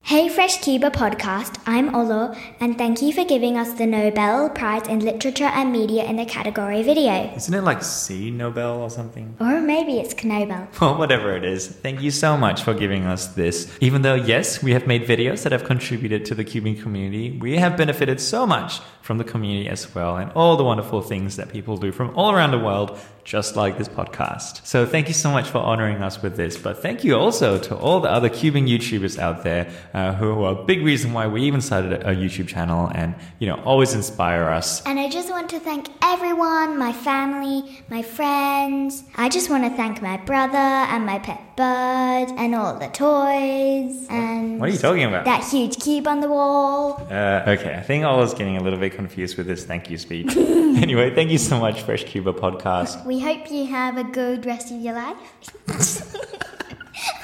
Hey 0.00 0.30
Fresh 0.30 0.60
Cuba 0.60 0.90
podcast, 0.90 1.56
I'm 1.66 1.92
Olo, 1.92 2.32
and 2.60 2.78
thank 2.78 3.02
you 3.02 3.12
for 3.12 3.24
giving 3.24 3.58
us 3.58 3.74
the 3.74 3.84
Nobel 3.84 4.48
Prize 4.50 4.88
in 4.88 5.00
Literature 5.00 5.50
and 5.52 5.72
Media 5.72 6.04
in 6.04 6.16
the 6.16 6.24
category 6.24 6.82
video. 6.84 7.30
Isn't 7.36 7.52
it 7.52 7.64
like 7.64 7.82
C 7.82 8.30
Nobel 8.30 8.80
or 8.80 8.90
something? 8.90 9.36
Or 9.40 9.60
maybe 9.60 9.98
it's 9.98 10.14
Knobel. 10.14 10.68
Well, 10.80 10.96
whatever 10.96 11.36
it 11.36 11.44
is, 11.44 11.66
thank 11.66 12.00
you 12.00 12.12
so 12.12 12.36
much 12.38 12.62
for 12.62 12.74
giving 12.74 13.06
us 13.06 13.34
this. 13.34 13.76
Even 13.80 14.02
though, 14.02 14.14
yes, 14.14 14.62
we 14.62 14.70
have 14.70 14.86
made 14.86 15.04
videos 15.04 15.42
that 15.42 15.50
have 15.50 15.64
contributed 15.64 16.24
to 16.26 16.34
the 16.36 16.44
cubing 16.44 16.80
community, 16.80 17.36
we 17.38 17.58
have 17.58 17.76
benefited 17.76 18.20
so 18.20 18.46
much 18.46 18.80
from 19.08 19.16
the 19.16 19.24
community 19.24 19.70
as 19.70 19.94
well 19.94 20.18
and 20.18 20.30
all 20.32 20.54
the 20.58 20.62
wonderful 20.62 21.00
things 21.00 21.36
that 21.36 21.48
people 21.48 21.78
do 21.78 21.90
from 21.90 22.14
all 22.14 22.30
around 22.30 22.50
the 22.50 22.58
world 22.58 23.00
just 23.24 23.56
like 23.56 23.76
this 23.76 23.88
podcast. 23.88 24.66
So 24.66 24.86
thank 24.86 25.08
you 25.08 25.12
so 25.12 25.30
much 25.30 25.48
for 25.50 25.58
honoring 25.58 26.02
us 26.02 26.22
with 26.22 26.36
this. 26.36 26.56
But 26.56 26.80
thank 26.80 27.04
you 27.04 27.14
also 27.14 27.58
to 27.58 27.76
all 27.76 28.00
the 28.00 28.10
other 28.10 28.30
cubing 28.30 28.66
YouTubers 28.66 29.18
out 29.18 29.44
there 29.44 29.70
uh, 29.92 30.14
who 30.14 30.44
are 30.44 30.52
a 30.58 30.64
big 30.64 30.82
reason 30.82 31.12
why 31.12 31.26
we 31.26 31.42
even 31.42 31.60
started 31.60 31.92
a 31.92 32.14
YouTube 32.16 32.48
channel 32.48 32.90
and, 32.94 33.14
you 33.38 33.46
know, 33.46 33.56
always 33.64 33.92
inspire 33.92 34.44
us. 34.44 34.82
And 34.86 34.98
I 34.98 35.10
just 35.10 35.28
want 35.28 35.50
to 35.50 35.60
thank 35.60 35.88
everyone, 36.02 36.78
my 36.78 36.92
family, 36.92 37.82
my 37.90 38.00
friends. 38.00 39.04
I 39.16 39.28
just 39.28 39.50
want 39.50 39.64
to 39.64 39.70
thank 39.76 40.00
my 40.00 40.16
brother 40.16 40.56
and 40.56 41.04
my 41.04 41.18
pet 41.18 41.48
bird 41.54 42.28
and 42.38 42.54
all 42.54 42.78
the 42.78 42.86
toys 42.86 44.06
and 44.08 44.60
what 44.60 44.68
are 44.68 44.72
you 44.72 44.78
talking 44.78 45.04
about? 45.04 45.24
That 45.24 45.44
huge 45.44 45.76
cube 45.82 46.06
on 46.06 46.20
the 46.20 46.28
wall. 46.28 47.06
Uh, 47.10 47.42
okay, 47.54 47.74
I 47.74 47.82
think 47.82 48.04
I 48.04 48.14
was 48.14 48.32
getting 48.32 48.56
a 48.56 48.62
little 48.62 48.78
bit 48.78 48.92
confused 48.98 49.38
with 49.38 49.46
this 49.46 49.64
thank 49.64 49.88
you 49.88 49.96
speech. 49.96 50.36
anyway, 50.84 51.14
thank 51.14 51.30
you 51.30 51.38
so 51.38 51.56
much, 51.58 51.82
Fresh 51.82 52.04
Cuba 52.10 52.32
Podcast. 52.32 53.06
We 53.06 53.20
hope 53.20 53.48
you 53.50 53.64
have 53.66 53.96
a 53.96 54.02
good 54.02 54.44
rest 54.44 54.72
of 54.72 54.80
your 54.80 54.94
life. 54.94 55.16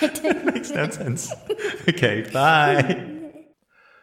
Makes 0.44 0.70
no 0.70 0.88
sense. 0.90 1.34
Okay, 1.88 2.22
bye. 2.32 2.96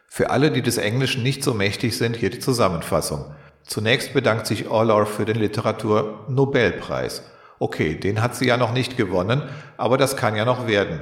Für 0.09 0.29
alle, 0.29 0.51
die 0.51 0.61
des 0.61 0.77
Englischen 0.77 1.23
nicht 1.23 1.43
so 1.43 1.53
mächtig 1.53 1.97
sind, 1.97 2.17
hier 2.17 2.29
die 2.29 2.39
Zusammenfassung. 2.39 3.33
Zunächst 3.63 4.13
bedankt 4.13 4.47
sich 4.47 4.67
Orlaur 4.67 5.05
für 5.05 5.23
den 5.23 5.37
Literatur-Nobelpreis. 5.37 7.23
Okay, 7.59 7.95
den 7.95 8.21
hat 8.21 8.35
sie 8.35 8.47
ja 8.47 8.57
noch 8.57 8.73
nicht 8.73 8.97
gewonnen, 8.97 9.43
aber 9.77 9.97
das 9.97 10.17
kann 10.17 10.35
ja 10.35 10.43
noch 10.43 10.67
werden. 10.67 10.99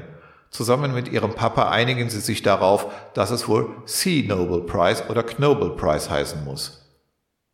Zusammen 0.51 0.93
mit 0.93 1.11
ihrem 1.11 1.33
Papa 1.33 1.69
einigen 1.69 2.09
sie 2.09 2.19
sich 2.19 2.41
darauf, 2.41 2.87
dass 3.13 3.31
es 3.31 3.47
wohl 3.47 3.69
Sea 3.85 4.27
Nobel 4.27 4.61
Prize 4.61 5.03
oder 5.09 5.23
Knobel 5.23 5.71
Prize 5.71 6.09
heißen 6.09 6.43
muss. 6.43 6.79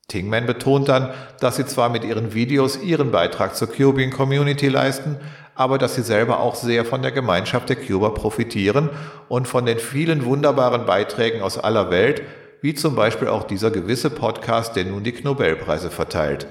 Tingman 0.08 0.46
betont 0.46 0.88
dann, 0.88 1.14
dass 1.40 1.56
sie 1.56 1.66
zwar 1.66 1.90
mit 1.90 2.04
ihren 2.04 2.34
Videos 2.34 2.78
ihren 2.78 3.12
Beitrag 3.12 3.56
zur 3.56 3.68
Cuban 3.68 4.12
Community 4.12 4.68
leisten, 4.68 5.18
aber 5.56 5.78
dass 5.78 5.96
sie 5.96 6.04
selber 6.04 6.40
auch 6.40 6.56
sehr 6.56 6.86
von 6.86 7.02
der 7.02 7.12
Gemeinschaft 7.12 7.70
der 7.70 7.78
Cuba 7.78 8.10
profitieren 8.10 8.90
und 9.30 9.48
von 9.48 9.66
den 9.66 9.80
vielen 9.80 10.26
wunderbaren 10.26 10.86
Beiträgen 10.86 11.42
aus 11.42 11.58
aller 11.58 11.90
Welt, 11.90 12.22
wie 12.62 12.74
zum 12.74 12.96
Beispiel 12.96 13.28
auch 13.28 13.44
dieser 13.44 13.72
gewisse 13.72 14.10
Podcast, 14.10 14.76
der 14.76 14.86
nun 14.86 15.04
die 15.04 15.16
Nobelpreise 15.24 15.90
verteilt. 15.90 16.48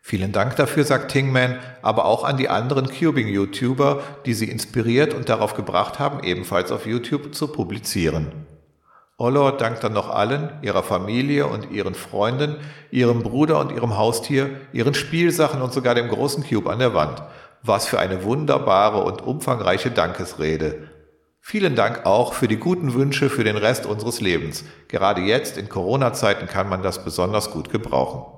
Vielen 0.00 0.32
Dank 0.32 0.56
dafür, 0.56 0.84
sagt 0.84 1.10
Tingman, 1.10 1.58
aber 1.82 2.06
auch 2.06 2.24
an 2.24 2.36
die 2.36 2.48
anderen 2.48 2.88
Cubing-YouTuber, 2.88 4.02
die 4.24 4.34
sie 4.34 4.50
inspiriert 4.50 5.12
und 5.12 5.28
darauf 5.28 5.54
gebracht 5.54 5.98
haben, 5.98 6.22
ebenfalls 6.24 6.72
auf 6.72 6.86
YouTube 6.86 7.34
zu 7.34 7.48
publizieren. 7.48 8.32
Ollor 9.20 9.56
dankt 9.56 9.82
dann 9.82 9.92
noch 9.92 10.10
allen, 10.10 10.52
ihrer 10.62 10.84
Familie 10.84 11.48
und 11.48 11.72
ihren 11.72 11.96
Freunden, 11.96 12.56
ihrem 12.92 13.24
Bruder 13.24 13.58
und 13.58 13.72
ihrem 13.72 13.98
Haustier, 13.98 14.48
ihren 14.72 14.94
Spielsachen 14.94 15.60
und 15.60 15.72
sogar 15.72 15.96
dem 15.96 16.08
großen 16.08 16.44
Cube 16.48 16.70
an 16.70 16.78
der 16.78 16.94
Wand. 16.94 17.22
Was 17.64 17.86
für 17.86 17.98
eine 17.98 18.22
wunderbare 18.22 19.02
und 19.02 19.20
umfangreiche 19.20 19.90
Dankesrede. 19.90 20.88
Vielen 21.40 21.74
Dank 21.74 22.06
auch 22.06 22.32
für 22.32 22.46
die 22.46 22.58
guten 22.58 22.94
Wünsche 22.94 23.28
für 23.28 23.42
den 23.42 23.56
Rest 23.56 23.86
unseres 23.86 24.20
Lebens. 24.20 24.64
Gerade 24.86 25.22
jetzt 25.22 25.58
in 25.58 25.68
Corona-Zeiten 25.68 26.46
kann 26.46 26.68
man 26.68 26.82
das 26.82 27.04
besonders 27.04 27.50
gut 27.50 27.70
gebrauchen. 27.70 28.37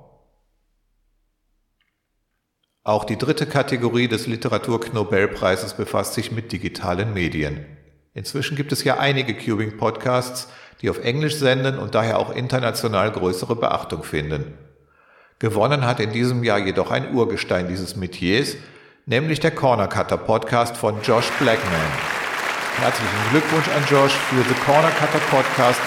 Auch 2.91 3.05
die 3.05 3.17
dritte 3.17 3.45
Kategorie 3.45 4.09
des 4.09 4.27
Literatur-Nobelpreises 4.27 5.75
befasst 5.75 6.13
sich 6.13 6.33
mit 6.33 6.51
digitalen 6.51 7.13
Medien. 7.13 7.65
Inzwischen 8.13 8.57
gibt 8.57 8.73
es 8.73 8.83
ja 8.83 8.97
einige 8.97 9.33
Cubing-Podcasts, 9.33 10.49
die 10.81 10.89
auf 10.89 10.99
Englisch 10.99 11.37
senden 11.37 11.79
und 11.79 11.95
daher 11.95 12.19
auch 12.19 12.35
international 12.35 13.09
größere 13.09 13.55
Beachtung 13.55 14.03
finden. 14.03 14.55
Gewonnen 15.39 15.85
hat 15.85 16.01
in 16.01 16.11
diesem 16.11 16.43
Jahr 16.43 16.59
jedoch 16.59 16.91
ein 16.91 17.13
Urgestein 17.13 17.69
dieses 17.69 17.95
Metiers, 17.95 18.57
nämlich 19.05 19.39
der 19.39 19.51
Corner 19.51 19.87
Cutter 19.87 20.17
Podcast 20.17 20.75
von 20.75 20.95
Josh 21.01 21.29
Blackman. 21.39 21.91
Herzlichen 22.75 23.29
Glückwunsch 23.31 23.69
an 23.69 23.85
Josh 23.89 24.11
für 24.11 24.43
The 24.43 24.59
Corner 24.65 24.91
Cutter 24.99 25.23
Podcast, 25.29 25.79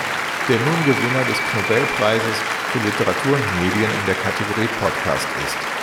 der 0.48 0.56
nun 0.56 0.84
Gewinner 0.86 1.24
des 1.28 1.36
Nobelpreises 1.54 2.36
für 2.72 2.78
Literatur 2.78 3.36
und 3.36 3.62
Medien 3.62 3.90
in 3.90 4.06
der 4.06 4.14
Kategorie 4.14 4.70
Podcast 4.80 5.28
ist. 5.44 5.73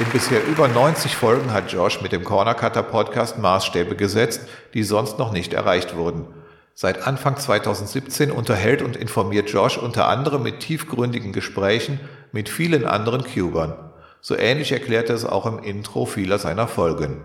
In 0.00 0.08
bisher 0.08 0.42
über 0.46 0.66
90 0.66 1.14
Folgen 1.14 1.52
hat 1.52 1.70
Josh 1.70 2.00
mit 2.00 2.12
dem 2.12 2.24
Corner 2.24 2.54
Cutter 2.54 2.82
Podcast 2.82 3.36
Maßstäbe 3.36 3.96
gesetzt, 3.96 4.48
die 4.72 4.82
sonst 4.82 5.18
noch 5.18 5.30
nicht 5.30 5.52
erreicht 5.52 5.94
wurden. 5.94 6.26
Seit 6.72 7.06
Anfang 7.06 7.36
2017 7.36 8.30
unterhält 8.30 8.80
und 8.80 8.96
informiert 8.96 9.50
Josh 9.50 9.76
unter 9.76 10.08
anderem 10.08 10.42
mit 10.42 10.60
tiefgründigen 10.60 11.34
Gesprächen 11.34 12.00
mit 12.32 12.48
vielen 12.48 12.86
anderen 12.86 13.24
Cubern. 13.24 13.74
So 14.22 14.38
ähnlich 14.38 14.72
erklärt 14.72 15.10
er 15.10 15.16
es 15.16 15.26
auch 15.26 15.44
im 15.44 15.58
Intro 15.58 16.06
vieler 16.06 16.38
seiner 16.38 16.66
Folgen. 16.66 17.20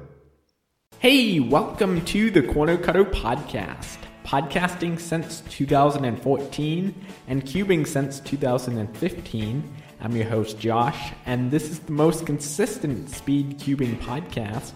Hey, 1.00 1.42
welcome 1.50 2.04
to 2.04 2.34
the 2.34 2.42
Corner 2.42 2.76
Cutter 2.76 3.06
Podcast. 3.06 4.00
Podcasting 4.26 5.00
since 5.00 5.46
2014 5.50 6.94
and 7.30 7.46
cubing 7.46 7.86
since 7.86 8.22
2015. 8.22 9.64
I'm 10.00 10.16
your 10.16 10.26
host, 10.26 10.60
Josh, 10.60 11.14
and 11.26 11.50
this 11.50 11.70
is 11.70 11.80
the 11.80 11.92
most 11.92 12.26
consistent 12.26 13.10
speed 13.10 13.60
cubing 13.60 13.98
podcast 14.00 14.74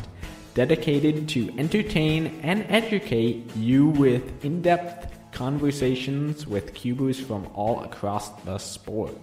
dedicated 0.54 1.30
to 1.30 1.50
entertain 1.58 2.40
and 2.42 2.66
educate 2.70 3.56
you 3.56 3.88
with 3.88 4.44
in 4.44 4.62
depth 4.62 5.16
conversations 5.32 6.48
with 6.48 6.74
cubers 6.74 7.20
from 7.20 7.48
all 7.54 7.84
across 7.84 8.30
the 8.44 8.58
sport. 8.58 9.16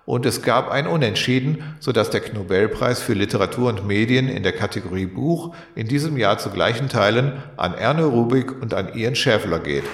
Und 0.04 0.26
es 0.26 0.42
gab 0.42 0.70
ein 0.70 0.86
Unentschieden, 0.86 1.76
sodass 1.78 2.10
der 2.10 2.20
Knobelpreis 2.20 3.00
für 3.00 3.14
Literatur 3.14 3.68
und 3.68 3.86
Medien 3.86 4.28
in 4.28 4.42
der 4.42 4.52
Kategorie 4.52 5.06
Buch 5.06 5.54
in 5.76 5.86
diesem 5.86 6.16
Jahr 6.16 6.38
zu 6.38 6.50
gleichen 6.50 6.88
Teilen 6.88 7.40
an 7.56 7.74
Erne 7.74 8.04
Rubik 8.04 8.60
und 8.60 8.74
an 8.74 8.94
Ian 8.94 9.14
Schäffler 9.14 9.60
geht. 9.60 9.84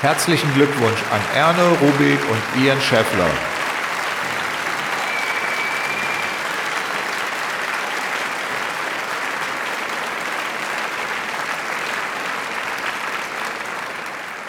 Herzlichen 0.00 0.52
Glückwunsch 0.54 1.02
an 1.12 1.20
Erne 1.36 1.68
Rubik 1.82 2.18
und 2.30 2.64
Ian 2.64 2.80
Schäffler. 2.80 3.59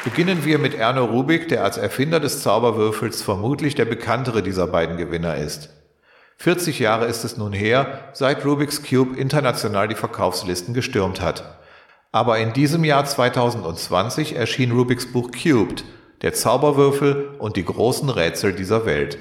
Beginnen 0.04 0.46
wir 0.46 0.58
mit 0.58 0.74
Erno 0.74 1.06
Rubik, 1.06 1.48
der 1.48 1.64
als 1.64 1.78
Erfinder 1.78 2.20
des 2.20 2.42
Zauberwürfels 2.42 3.22
vermutlich 3.22 3.76
der 3.76 3.86
bekanntere 3.86 4.42
dieser 4.42 4.66
beiden 4.66 4.98
Gewinner 4.98 5.36
ist. 5.36 5.70
40 6.38 6.80
Jahre 6.80 7.06
ist 7.06 7.24
es 7.24 7.38
nun 7.38 7.54
her, 7.54 8.10
seit 8.14 8.44
Rubik's 8.44 8.82
Cube 8.82 9.16
international 9.16 9.88
die 9.88 9.96
Verkaufslisten 9.96 10.74
gestürmt 10.74 11.22
hat. 11.22 11.60
Aber 12.12 12.40
in 12.40 12.52
diesem 12.52 12.84
Jahr 12.84 13.06
2020 13.06 14.36
erschien 14.36 14.72
Rubik's 14.72 15.06
Buch 15.06 15.30
Cubed, 15.32 15.84
der 16.24 16.34
Zauberwürfel 16.34 17.36
und 17.38 17.56
die 17.56 17.66
großen 17.66 18.10
Rätsel 18.10 18.54
dieser 18.54 18.88
Welt. 18.88 19.20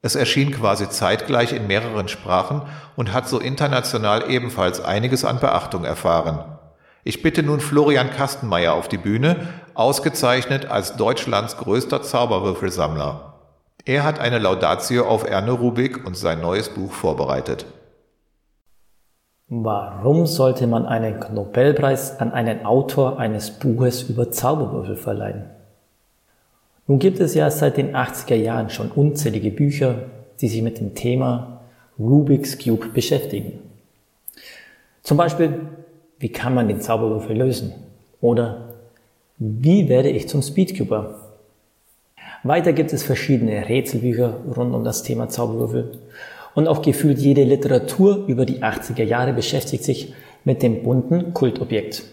Es 0.00 0.14
erschien 0.14 0.50
quasi 0.50 0.88
zeitgleich 0.88 1.52
in 1.52 1.66
mehreren 1.66 2.08
Sprachen 2.08 2.62
und 2.96 3.12
hat 3.12 3.28
so 3.28 3.38
international 3.38 4.30
ebenfalls 4.30 4.80
einiges 4.80 5.26
an 5.26 5.40
Beachtung 5.40 5.84
erfahren. 5.84 6.56
Ich 7.04 7.22
bitte 7.22 7.42
nun 7.42 7.60
Florian 7.60 8.10
Kastenmeier 8.10 8.72
auf 8.72 8.88
die 8.88 8.98
Bühne, 8.98 9.48
ausgezeichnet 9.76 10.70
als 10.70 10.96
Deutschlands 10.96 11.56
größter 11.56 12.02
Zauberwürfelsammler. 12.02 13.34
Er 13.84 14.04
hat 14.04 14.18
eine 14.18 14.38
Laudatio 14.38 15.06
auf 15.06 15.28
Erne 15.28 15.52
Rubik 15.52 16.04
und 16.06 16.16
sein 16.16 16.40
neues 16.40 16.70
Buch 16.70 16.90
vorbereitet. 16.90 17.66
Warum 19.48 20.26
sollte 20.26 20.66
man 20.66 20.86
einen 20.86 21.22
Nobelpreis 21.32 22.18
an 22.18 22.32
einen 22.32 22.66
Autor 22.66 23.20
eines 23.20 23.50
Buches 23.50 24.02
über 24.04 24.32
Zauberwürfel 24.32 24.96
verleihen? 24.96 25.44
Nun 26.88 26.98
gibt 26.98 27.20
es 27.20 27.34
ja 27.34 27.50
seit 27.50 27.76
den 27.76 27.94
80er 27.94 28.34
Jahren 28.34 28.70
schon 28.70 28.90
unzählige 28.90 29.50
Bücher, 29.50 29.94
die 30.40 30.48
sich 30.48 30.62
mit 30.62 30.80
dem 30.80 30.94
Thema 30.94 31.60
Rubik's 31.98 32.58
Cube 32.58 32.88
beschäftigen. 32.88 33.60
Zum 35.02 35.16
Beispiel 35.16 35.60
wie 36.18 36.30
kann 36.30 36.54
man 36.54 36.68
den 36.68 36.80
Zauberwürfel 36.80 37.36
lösen? 37.36 37.74
Oder 38.20 38.65
wie 39.38 39.88
werde 39.88 40.08
ich 40.08 40.28
zum 40.28 40.40
Speedcuber? 40.40 41.20
Weiter 42.42 42.72
gibt 42.72 42.92
es 42.92 43.02
verschiedene 43.02 43.68
Rätselbücher 43.68 44.40
rund 44.56 44.74
um 44.74 44.84
das 44.84 45.02
Thema 45.02 45.28
Zauberwürfel. 45.28 45.98
Und 46.54 46.68
auch 46.68 46.80
gefühlt 46.80 47.18
jede 47.18 47.44
Literatur 47.44 48.24
über 48.26 48.46
die 48.46 48.62
80er 48.62 49.02
Jahre 49.02 49.34
beschäftigt 49.34 49.84
sich 49.84 50.14
mit 50.44 50.62
dem 50.62 50.82
bunten 50.82 51.34
Kultobjekt. 51.34 52.04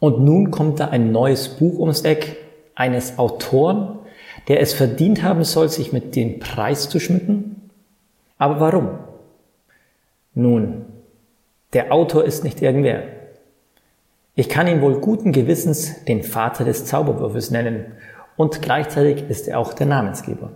Und 0.00 0.22
nun 0.22 0.50
kommt 0.50 0.80
da 0.80 0.88
ein 0.88 1.12
neues 1.12 1.48
Buch 1.48 1.78
ums 1.78 2.02
Eck 2.02 2.36
eines 2.74 3.18
Autoren, 3.18 4.00
der 4.48 4.60
es 4.60 4.74
verdient 4.74 5.22
haben 5.22 5.44
soll, 5.44 5.68
sich 5.68 5.92
mit 5.92 6.14
dem 6.16 6.40
Preis 6.40 6.88
zu 6.88 7.00
schmücken. 7.00 7.70
Aber 8.36 8.60
warum? 8.60 8.88
Nun, 10.34 10.86
der 11.72 11.92
Autor 11.92 12.24
ist 12.24 12.44
nicht 12.44 12.60
irgendwer. 12.60 13.19
Ich 14.40 14.48
kann 14.48 14.66
ihn 14.66 14.80
wohl 14.80 15.00
guten 15.00 15.32
Gewissens 15.32 16.02
den 16.06 16.22
Vater 16.22 16.64
des 16.64 16.86
Zauberwürfels 16.86 17.50
nennen 17.50 17.92
und 18.38 18.62
gleichzeitig 18.62 19.28
ist 19.28 19.48
er 19.48 19.58
auch 19.58 19.74
der 19.74 19.86
Namensgeber. 19.86 20.52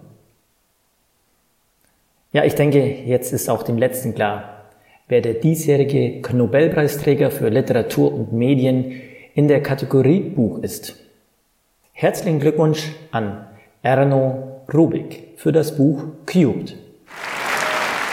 Ja, 2.32 2.44
ich 2.44 2.54
denke, 2.54 2.82
jetzt 2.82 3.34
ist 3.34 3.50
auch 3.50 3.62
dem 3.62 3.76
Letzten 3.76 4.14
klar, 4.14 4.70
wer 5.06 5.20
der 5.20 5.34
diesjährige 5.34 6.22
Nobelpreisträger 6.32 7.30
für 7.30 7.50
Literatur 7.50 8.10
und 8.14 8.32
Medien 8.32 9.02
in 9.34 9.48
der 9.48 9.62
Kategorie 9.62 10.30
Buch 10.30 10.60
ist. 10.60 10.96
Herzlichen 11.92 12.40
Glückwunsch 12.40 12.90
an 13.10 13.44
Erno 13.82 14.62
Rubik 14.72 15.34
für 15.36 15.52
das 15.52 15.76
Buch 15.76 16.04
Cubed. 16.24 16.74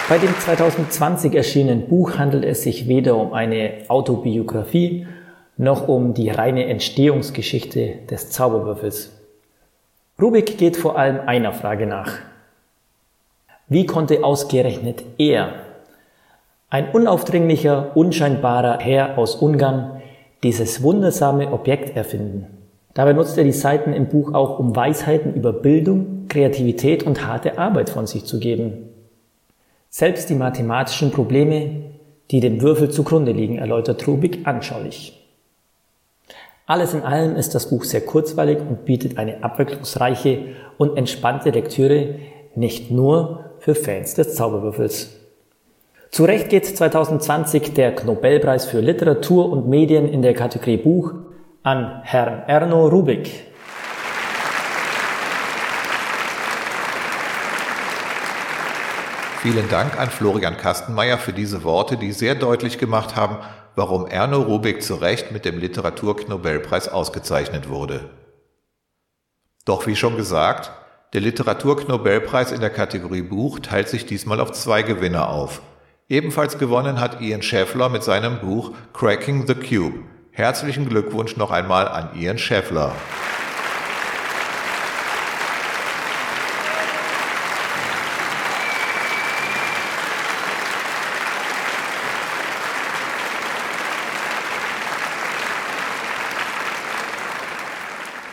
Bei 0.10 0.18
dem 0.18 0.38
2020 0.38 1.34
erschienenen 1.34 1.88
Buch 1.88 2.18
handelt 2.18 2.44
es 2.44 2.64
sich 2.64 2.90
weder 2.90 3.16
um 3.16 3.32
eine 3.32 3.86
Autobiografie 3.88 5.08
noch 5.58 5.88
um 5.88 6.14
die 6.14 6.30
reine 6.30 6.66
Entstehungsgeschichte 6.66 8.00
des 8.10 8.32
Zauberwürfels. 8.32 9.12
Rubik 10.22 10.58
geht 10.58 10.78
vor 10.78 10.98
allem 10.98 11.20
einer 11.28 11.54
Frage 11.54 11.88
nach. 11.88 12.14
Wie 13.68 13.86
konnte 13.86 14.24
ausgerechnet 14.24 15.04
er, 15.18 15.54
ein 16.70 16.92
unaufdringlicher, 16.92 17.96
unscheinbarer 17.96 18.80
Herr 18.80 19.18
aus 19.18 19.36
Ungarn, 19.36 20.02
dieses 20.44 20.84
wundersame 20.84 21.52
Objekt 21.52 21.96
erfinden? 21.96 22.48
Dabei 22.94 23.14
nutzt 23.14 23.38
er 23.38 23.44
die 23.44 23.52
Seiten 23.52 23.94
im 23.94 24.08
Buch 24.08 24.34
auch, 24.34 24.60
um 24.60 24.76
Weisheiten 24.76 25.34
über 25.34 25.54
Bildung, 25.54 26.28
Kreativität 26.28 27.04
und 27.04 27.26
harte 27.26 27.58
Arbeit 27.58 27.90
von 27.90 28.08
sich 28.08 28.26
zu 28.26 28.40
geben. 28.40 28.90
Selbst 29.90 30.30
die 30.30 30.36
mathematischen 30.36 31.12
Probleme, 31.12 31.84
die 32.32 32.40
dem 32.40 32.62
Würfel 32.62 32.90
zugrunde 32.90 33.32
liegen, 33.32 33.58
erläutert 33.58 34.06
Rubik 34.08 34.46
anschaulich. 34.46 35.21
Alles 36.66 36.94
in 36.94 37.02
allem 37.02 37.36
ist 37.36 37.56
das 37.56 37.70
Buch 37.70 37.84
sehr 37.84 38.02
kurzweilig 38.02 38.60
und 38.60 38.86
bietet 38.86 39.18
eine 39.18 39.44
abwechslungsreiche 39.44 40.56
und 40.78 40.98
entspannte 40.98 41.50
Lektüre, 41.50 42.16
nicht 42.56 42.92
nur 42.92 43.52
für 43.60 43.76
Fans 43.76 44.14
des 44.16 44.36
Zauberwürfels. 44.36 45.18
Zu 46.12 46.26
Recht 46.26 46.50
geht 46.50 46.66
2020 46.66 47.74
der 47.74 47.94
Nobelpreis 48.04 48.66
für 48.66 48.82
Literatur 48.82 49.50
und 49.50 49.70
Medien 49.70 50.08
in 50.08 50.22
der 50.22 50.34
Kategorie 50.34 50.78
Buch 50.78 51.14
an 51.64 52.02
Herrn 52.04 52.44
Erno 52.48 52.88
Rubik. 52.88 53.51
Vielen 59.42 59.68
Dank 59.70 60.00
an 60.00 60.12
Florian 60.12 60.56
Kastenmeier 60.56 61.18
für 61.18 61.34
diese 61.34 61.64
Worte, 61.64 61.98
die 61.98 62.12
sehr 62.12 62.36
deutlich 62.36 62.78
gemacht 62.78 63.16
haben, 63.16 63.38
warum 63.76 64.06
Erno 64.06 64.40
Rubik 64.40 64.84
zu 64.84 64.94
Recht 64.94 65.32
mit 65.32 65.46
dem 65.46 65.58
Literaturknobelpreis 65.58 66.90
ausgezeichnet 66.90 67.68
wurde. 67.68 68.12
Doch 69.66 69.88
wie 69.88 69.96
schon 69.96 70.16
gesagt, 70.16 70.72
der 71.14 71.22
Literaturknobelpreis 71.22 72.52
in 72.52 72.62
der 72.62 72.70
Kategorie 72.70 73.24
Buch 73.24 73.58
teilt 73.60 73.90
sich 73.90 74.06
diesmal 74.06 74.40
auf 74.40 74.52
zwei 74.52 74.84
Gewinner 74.84 75.30
auf. 75.30 75.64
Ebenfalls 76.08 76.60
gewonnen 76.60 77.00
hat 77.00 77.20
Ian 77.20 77.42
Schäffler 77.42 77.90
mit 77.90 78.04
seinem 78.04 78.42
Buch 78.42 78.74
Cracking 78.94 79.48
the 79.48 79.56
Cube. 79.56 80.02
Herzlichen 80.30 80.88
Glückwunsch 80.88 81.36
noch 81.36 81.50
einmal 81.50 81.88
an 81.88 82.12
Ian 82.14 82.38
Schäffler. 82.38 82.94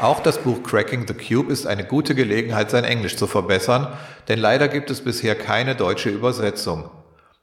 Auch 0.01 0.21
das 0.21 0.39
Buch 0.39 0.63
Cracking 0.63 1.09
the 1.09 1.15
Cube 1.15 1.53
ist 1.53 1.67
eine 1.67 1.85
gute 1.85 2.15
Gelegenheit, 2.15 2.71
sein 2.71 2.85
Englisch 2.85 3.17
zu 3.17 3.27
verbessern, 3.27 3.89
denn 4.29 4.39
leider 4.39 4.69
gibt 4.69 4.91
es 4.91 5.01
bisher 5.01 5.35
keine 5.35 5.75
deutsche 5.75 6.09
Übersetzung. 6.09 6.89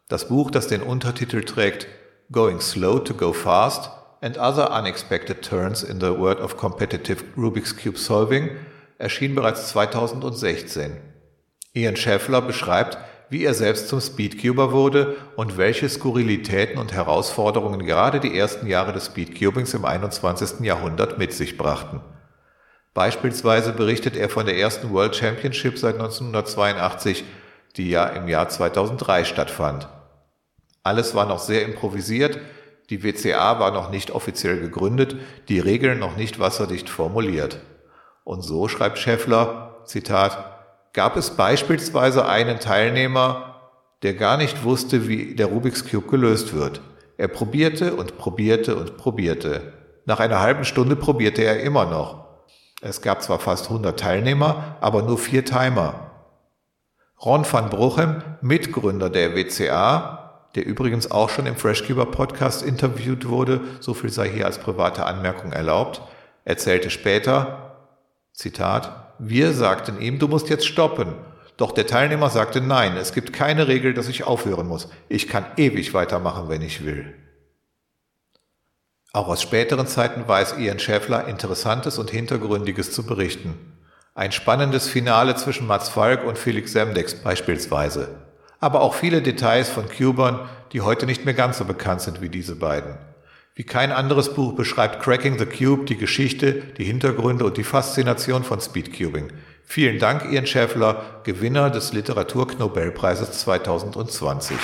Das 0.08 0.30
Buch, 0.30 0.52
das 0.52 0.68
den 0.68 0.82
Untertitel 0.82 1.44
trägt 1.44 1.88
Going 2.32 2.62
Slow 2.62 3.04
to 3.04 3.14
Go 3.14 3.34
Fast 3.34 3.92
and 4.22 4.38
Other 4.38 4.72
Unexpected 4.72 5.42
Turns 5.42 5.84
in 5.84 6.00
the 6.00 6.18
World 6.18 6.40
of 6.40 6.56
Competitive 6.56 7.26
Rubik's 7.36 7.76
Cube 7.76 7.98
Solving, 7.98 8.52
erschien 9.00 9.36
bereits 9.36 9.68
2016. 9.70 10.96
Ian 11.74 11.98
Schäffler 11.98 12.42
beschreibt, 12.42 12.98
wie 13.30 13.44
er 13.44 13.54
selbst 13.54 13.90
zum 13.90 14.00
Speedcuber 14.00 14.72
wurde 14.72 15.18
und 15.36 15.58
welche 15.58 15.90
Skurrilitäten 15.90 16.78
und 16.78 16.94
Herausforderungen 16.94 17.86
gerade 17.86 18.22
die 18.22 18.38
ersten 18.38 18.68
Jahre 18.68 18.94
des 18.94 19.08
Speedcubings 19.08 19.74
im 19.74 19.84
21. 19.84 20.62
Jahrhundert 20.62 21.18
mit 21.18 21.34
sich 21.34 21.58
brachten. 21.58 22.00
Beispielsweise 22.96 23.74
berichtet 23.74 24.16
er 24.16 24.30
von 24.30 24.46
der 24.46 24.58
ersten 24.58 24.92
World 24.92 25.18
Championship 25.18 25.78
seit 25.78 25.96
1982, 25.96 27.26
die 27.76 27.90
ja 27.90 28.06
im 28.06 28.30
Jahr 28.30 28.48
2003 28.48 29.26
stattfand. 29.26 29.90
Alles 30.82 31.14
war 31.14 31.26
noch 31.26 31.40
sehr 31.40 31.66
improvisiert, 31.66 32.40
die 32.90 33.04
WCA 33.04 33.60
war 33.60 33.72
noch 33.72 33.92
nicht 33.92 34.12
offiziell 34.12 34.62
gegründet, 34.62 35.18
die 35.50 35.60
Regeln 35.60 36.00
noch 36.00 36.16
nicht 36.16 36.40
wasserdicht 36.40 36.88
formuliert. 36.90 37.60
Und 38.24 38.44
so 38.44 38.70
schreibt 38.70 38.98
Scheffler, 38.98 39.82
Zitat, 39.84 40.38
gab 40.94 41.18
es 41.18 41.32
beispielsweise 41.32 42.26
einen 42.26 42.62
Teilnehmer, 42.62 43.60
der 44.04 44.14
gar 44.14 44.38
nicht 44.38 44.64
wusste, 44.64 45.10
wie 45.10 45.36
der 45.36 45.48
Rubik's 45.48 45.86
Cube 45.86 46.08
gelöst 46.08 46.54
wird. 46.54 46.80
Er 47.18 47.28
probierte 47.28 47.96
und 47.96 48.18
probierte 48.18 48.78
und 48.78 48.96
probierte. 48.96 49.74
Nach 50.06 50.22
einer 50.22 50.40
halben 50.40 50.64
Stunde 50.64 50.96
probierte 50.96 51.44
er 51.44 51.60
immer 51.60 51.86
noch. 51.86 52.25
Es 52.86 53.02
gab 53.02 53.24
zwar 53.24 53.40
fast 53.40 53.66
100 53.66 54.00
Teilnehmer, 54.00 54.78
aber 54.80 55.02
nur 55.02 55.18
vier 55.18 55.44
Timer. 55.44 56.12
Ron 57.20 57.44
van 57.52 57.72
Bruchem, 57.72 58.22
Mitgründer 58.42 59.10
der 59.10 59.36
WCA, 59.36 60.50
der 60.54 60.68
übrigens 60.68 61.10
auch 61.10 61.30
schon 61.30 61.48
im 61.48 61.56
Freshkeeper 61.56 62.06
Podcast 62.06 62.62
interviewt 62.62 63.28
wurde, 63.28 63.62
so 63.80 63.96
viel 63.96 64.12
sei 64.12 64.30
hier 64.30 64.46
als 64.46 64.60
private 64.60 65.04
Anmerkung 65.08 65.52
erlaubt, 65.52 66.04
erzählte 66.44 66.92
später, 66.92 67.88
Zitat, 68.34 69.16
wir 69.18 69.54
sagten 69.54 70.00
ihm, 70.00 70.20
du 70.20 70.28
musst 70.28 70.50
jetzt 70.50 70.68
stoppen. 70.68 71.16
Doch 71.58 71.72
der 71.72 71.88
Teilnehmer 71.88 72.30
sagte, 72.30 72.62
nein, 72.62 72.98
es 72.98 73.14
gibt 73.14 73.34
keine 73.34 73.68
Regel, 73.68 73.96
dass 73.96 74.10
ich 74.10 74.26
aufhören 74.26 74.68
muss. 74.68 74.90
Ich 75.10 75.28
kann 75.28 75.48
ewig 75.58 75.96
weitermachen, 75.96 76.50
wenn 76.50 76.62
ich 76.62 76.86
will. 76.86 77.16
Auch 79.16 79.30
aus 79.30 79.42
späteren 79.42 79.88
Zeiten 79.88 80.28
weiß 80.28 80.58
Ian 80.58 80.78
Schäffler 80.78 81.30
Interessantes 81.30 82.00
und 82.00 82.12
Hintergründiges 82.12 82.92
zu 82.92 83.06
berichten. 83.06 83.54
Ein 84.14 84.34
spannendes 84.34 84.90
Finale 84.90 85.36
zwischen 85.36 85.68
Mats 85.68 85.88
Falk 85.88 86.26
und 86.26 86.38
Felix 86.38 86.74
Semdex 86.74 87.16
beispielsweise. 87.16 88.10
Aber 88.60 88.82
auch 88.82 88.94
viele 88.94 89.22
Details 89.22 89.70
von 89.70 89.86
Cubern, 89.88 90.50
die 90.74 90.82
heute 90.82 91.06
nicht 91.06 91.24
mehr 91.24 91.34
ganz 91.34 91.60
so 91.60 91.64
bekannt 91.64 92.02
sind 92.02 92.20
wie 92.20 92.28
diese 92.28 92.58
beiden. 92.58 92.98
Wie 93.54 93.64
kein 93.64 93.94
anderes 93.94 94.34
Buch 94.34 94.54
beschreibt 94.54 95.02
Cracking 95.02 95.40
the 95.40 95.46
Cube 95.46 95.86
die 95.86 95.96
Geschichte, 95.96 96.52
die 96.78 96.84
Hintergründe 96.84 97.46
und 97.46 97.56
die 97.56 97.64
Faszination 97.64 98.44
von 98.44 98.60
Speedcubing. 98.60 99.30
Vielen 99.64 99.98
Dank, 99.98 100.30
Ian 100.30 100.46
Schäffler, 100.46 101.22
Gewinner 101.24 101.70
des 101.70 101.94
Literatur-Nobelpreises 101.94 103.32
2020. 103.32 104.58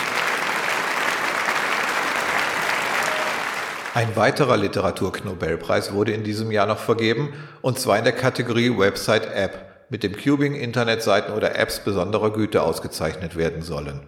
Ein 3.94 4.16
weiterer 4.16 4.56
Literatur-Nobelpreis 4.56 5.92
wurde 5.92 6.14
in 6.14 6.24
diesem 6.24 6.50
Jahr 6.50 6.66
noch 6.66 6.80
vergeben, 6.80 7.34
und 7.62 7.78
zwar 7.78 7.98
in 7.98 8.06
der 8.06 8.14
Kategorie 8.14 8.78
Website 8.78 9.28
App, 9.36 9.86
mit 9.90 10.04
dem 10.04 10.16
Cubing 10.16 10.56
Internetseiten 10.56 11.34
oder 11.34 11.60
Apps 11.60 11.82
besonderer 11.82 12.32
Güte 12.32 12.64
ausgezeichnet 12.64 13.36
werden 13.36 13.62
sollen. 13.62 14.08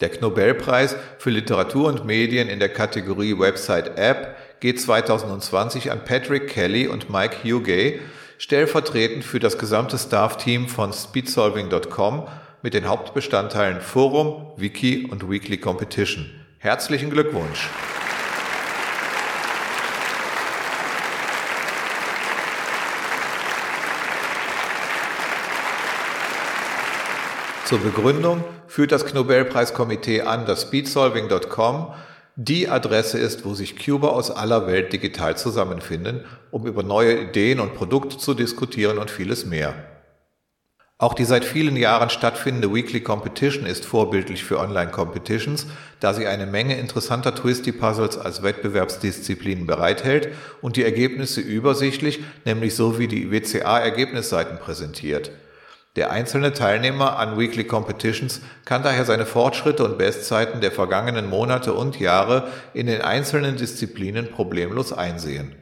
Der 0.00 0.10
Nobelpreis 0.20 0.94
für 1.18 1.30
Literatur 1.30 1.88
und 1.88 2.04
Medien 2.04 2.48
in 2.48 2.60
der 2.60 2.68
Kategorie 2.68 3.36
Website 3.36 3.98
App 3.98 4.36
geht 4.60 4.80
2020 4.80 5.90
an 5.90 6.04
Patrick 6.04 6.46
Kelly 6.46 6.86
und 6.86 7.10
Mike 7.10 7.38
Hugay, 7.42 8.00
stellvertretend 8.38 9.24
für 9.24 9.40
das 9.40 9.58
gesamte 9.58 9.98
Staff-Team 9.98 10.68
von 10.68 10.92
speedsolving.com 10.92 12.28
mit 12.62 12.74
den 12.74 12.86
Hauptbestandteilen 12.86 13.80
Forum, 13.80 14.52
Wiki 14.56 15.08
und 15.10 15.28
Weekly 15.28 15.58
Competition. 15.58 16.30
Herzlichen 16.58 17.10
Glückwunsch! 17.10 17.68
Zur 27.72 27.80
Begründung 27.80 28.44
führt 28.66 28.92
das 28.92 29.14
Nobelpreiskomitee 29.14 30.20
an, 30.20 30.44
dass 30.44 30.60
speedsolving.com 30.60 31.94
die 32.36 32.68
Adresse 32.68 33.18
ist, 33.18 33.46
wo 33.46 33.54
sich 33.54 33.76
Cuber 33.78 34.12
aus 34.12 34.30
aller 34.30 34.66
Welt 34.66 34.92
digital 34.92 35.38
zusammenfinden, 35.38 36.26
um 36.50 36.66
über 36.66 36.82
neue 36.82 37.18
Ideen 37.18 37.60
und 37.60 37.74
Produkte 37.74 38.18
zu 38.18 38.34
diskutieren 38.34 38.98
und 38.98 39.10
vieles 39.10 39.46
mehr. 39.46 39.72
Auch 40.98 41.14
die 41.14 41.24
seit 41.24 41.46
vielen 41.46 41.76
Jahren 41.76 42.10
stattfindende 42.10 42.74
Weekly 42.74 43.00
Competition 43.00 43.64
ist 43.64 43.86
vorbildlich 43.86 44.44
für 44.44 44.58
Online-Competitions, 44.58 45.66
da 45.98 46.12
sie 46.12 46.26
eine 46.26 46.44
Menge 46.44 46.78
interessanter 46.78 47.34
Twisty-Puzzles 47.34 48.18
als 48.18 48.42
Wettbewerbsdisziplinen 48.42 49.66
bereithält 49.66 50.28
und 50.60 50.76
die 50.76 50.84
Ergebnisse 50.84 51.40
übersichtlich, 51.40 52.22
nämlich 52.44 52.74
so 52.74 52.98
wie 52.98 53.08
die 53.08 53.30
WCA-Ergebnisseiten 53.30 54.58
präsentiert. 54.58 55.30
Der 55.94 56.10
einzelne 56.10 56.54
Teilnehmer 56.54 57.18
an 57.18 57.38
Weekly 57.38 57.64
Competitions 57.64 58.40
kann 58.64 58.82
daher 58.82 59.04
seine 59.04 59.26
Fortschritte 59.26 59.84
und 59.84 59.98
Bestzeiten 59.98 60.62
der 60.62 60.72
vergangenen 60.72 61.28
Monate 61.28 61.74
und 61.74 62.00
Jahre 62.00 62.48
in 62.72 62.86
den 62.86 63.02
einzelnen 63.02 63.56
Disziplinen 63.56 64.30
problemlos 64.30 64.94
einsehen. 64.94 65.54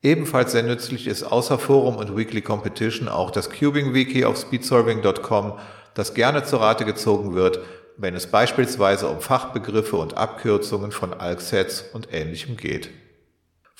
Ebenfalls 0.00 0.52
sehr 0.52 0.62
nützlich 0.62 1.06
ist 1.06 1.22
außer 1.22 1.58
Forum 1.58 1.96
und 1.96 2.16
Weekly 2.16 2.40
Competition 2.40 3.08
auch 3.08 3.30
das 3.30 3.50
Cubing 3.50 3.92
Wiki 3.92 4.24
auf 4.24 4.38
speedsolving.com, 4.38 5.58
das 5.94 6.14
gerne 6.14 6.44
zur 6.44 6.62
Rate 6.62 6.86
gezogen 6.86 7.34
wird, 7.34 7.60
wenn 7.98 8.14
es 8.14 8.26
beispielsweise 8.26 9.06
um 9.08 9.20
Fachbegriffe 9.20 9.96
und 9.96 10.16
Abkürzungen 10.16 10.92
von 10.92 11.12
ALK-Sets 11.12 11.90
und 11.92 12.08
ähnlichem 12.12 12.56
geht. 12.56 12.88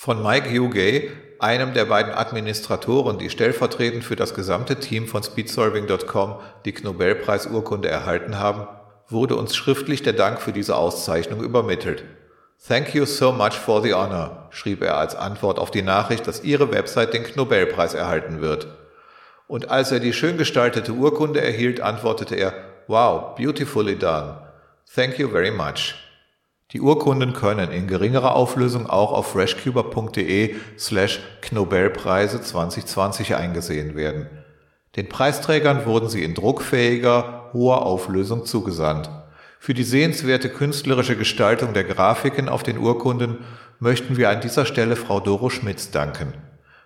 Von 0.03 0.21
Mike 0.21 0.49
Hugay 0.49 1.11
einem 1.39 1.73
der 1.73 1.85
beiden 1.85 2.13
Administratoren, 2.13 3.19
die 3.19 3.29
stellvertretend 3.29 4.03
für 4.03 4.17
das 4.17 4.33
gesamte 4.33 4.77
Team 4.77 5.07
von 5.07 5.23
speedsolving.com 5.23 6.41
die 6.65 6.75
Nobelpreisurkunde 6.83 7.87
erhalten 7.87 8.37
haben, 8.37 8.67
wurde 9.07 9.37
uns 9.37 9.55
schriftlich 9.55 10.03
der 10.03 10.11
Dank 10.11 10.41
für 10.41 10.51
diese 10.51 10.75
Auszeichnung 10.75 11.41
übermittelt. 11.41 12.03
Thank 12.67 12.93
you 12.93 13.05
so 13.05 13.31
much 13.31 13.53
for 13.53 13.81
the 13.81 13.93
honor, 13.93 14.49
schrieb 14.49 14.81
er 14.81 14.97
als 14.97 15.15
Antwort 15.15 15.57
auf 15.57 15.71
die 15.71 15.83
Nachricht, 15.83 16.27
dass 16.27 16.43
Ihre 16.43 16.69
Website 16.73 17.13
den 17.13 17.23
Nobelpreis 17.35 17.93
erhalten 17.93 18.41
wird. 18.41 18.67
Und 19.47 19.71
als 19.71 19.93
er 19.93 20.01
die 20.01 20.11
schön 20.11 20.37
gestaltete 20.37 20.91
Urkunde 20.91 21.39
erhielt, 21.39 21.79
antwortete 21.79 22.35
er, 22.35 22.53
Wow, 22.87 23.35
beautifully 23.37 23.97
done. 23.97 24.35
Thank 24.93 25.17
you 25.17 25.29
very 25.29 25.51
much. 25.51 25.95
Die 26.73 26.81
Urkunden 26.81 27.33
können 27.33 27.71
in 27.71 27.87
geringerer 27.87 28.35
Auflösung 28.35 28.89
auch 28.89 29.11
auf 29.11 29.27
freshcuber.de 29.27 30.55
slash 30.77 31.19
Knobelpreise 31.41 32.41
2020 32.41 33.35
eingesehen 33.35 33.95
werden. 33.95 34.27
Den 34.95 35.07
Preisträgern 35.07 35.85
wurden 35.85 36.09
sie 36.09 36.23
in 36.23 36.33
druckfähiger, 36.33 37.51
hoher 37.53 37.85
Auflösung 37.85 38.45
zugesandt. 38.45 39.11
Für 39.59 39.75
die 39.75 39.83
sehenswerte 39.83 40.49
künstlerische 40.49 41.15
Gestaltung 41.15 41.73
der 41.75 41.83
Grafiken 41.83 42.49
auf 42.49 42.63
den 42.63 42.79
Urkunden 42.79 43.37
möchten 43.79 44.17
wir 44.17 44.31
an 44.31 44.41
dieser 44.41 44.65
Stelle 44.65 44.95
Frau 44.95 45.19
Doro 45.19 45.51
Schmitz 45.51 45.91
danken. 45.91 46.33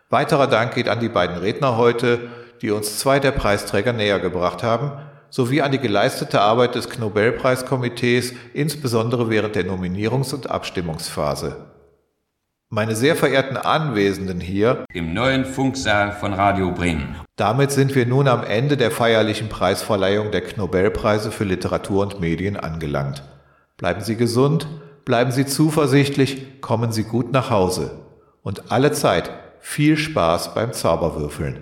Weiterer 0.10 0.48
Dank 0.48 0.76
geht 0.76 0.90
an 0.90 1.00
die 1.00 1.10
beiden 1.10 1.38
Redner 1.38 1.78
heute, 1.78 2.28
die 2.62 2.72
uns 2.72 3.00
zwei 3.00 3.20
der 3.20 3.32
Preisträger 3.32 3.94
näher 3.94 4.20
gebracht 4.20 4.64
haben, 4.64 4.92
sowie 5.30 5.62
an 5.62 5.72
die 5.72 5.80
geleistete 5.80 6.42
Arbeit 6.42 6.76
des 6.76 6.98
Nobelpreiskomitees, 6.98 8.34
insbesondere 8.54 9.30
während 9.30 9.56
der 9.56 9.66
Nominierungs- 9.66 10.34
und 10.34 10.50
Abstimmungsphase. 10.50 11.68
Meine 12.70 12.98
sehr 12.98 13.16
verehrten 13.16 13.56
Anwesenden 13.56 14.42
hier 14.42 14.84
im 14.94 15.14
neuen 15.14 15.46
Funksaal 15.46 16.12
von 16.12 16.34
Radio 16.34 16.72
Bremen. 16.72 17.16
Damit 17.38 17.72
sind 17.72 17.96
wir 17.96 18.06
nun 18.06 18.28
am 18.28 18.44
Ende 18.44 18.76
der 18.76 18.92
feierlichen 18.92 19.48
Preisverleihung 19.48 20.32
der 20.32 20.44
Nobelpreise 20.58 21.32
für 21.32 21.46
Literatur 21.46 22.02
und 22.02 22.20
Medien 22.20 22.58
angelangt. 22.58 23.24
Bleiben 23.78 24.02
Sie 24.02 24.18
gesund, 24.18 24.68
bleiben 25.06 25.32
Sie 25.32 25.46
zuversichtlich, 25.46 26.60
kommen 26.60 26.92
Sie 26.92 27.04
gut 27.04 27.32
nach 27.32 27.50
Hause 27.50 27.92
und 28.44 28.70
alle 28.70 28.92
Zeit 28.92 29.30
viel 29.62 29.96
Spaß 29.96 30.54
beim 30.54 30.74
Zauberwürfeln. 30.74 31.62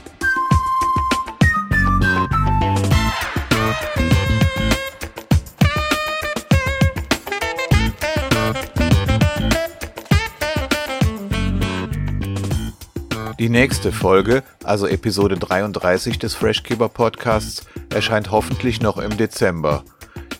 Die 13.41 13.49
nächste 13.49 13.91
Folge, 13.91 14.43
also 14.63 14.85
Episode 14.85 15.35
33 15.35 16.19
des 16.19 16.35
Freshkeeper 16.35 16.89
Podcasts, 16.89 17.65
erscheint 17.89 18.29
hoffentlich 18.29 18.83
noch 18.83 18.99
im 18.99 19.17
Dezember. 19.17 19.83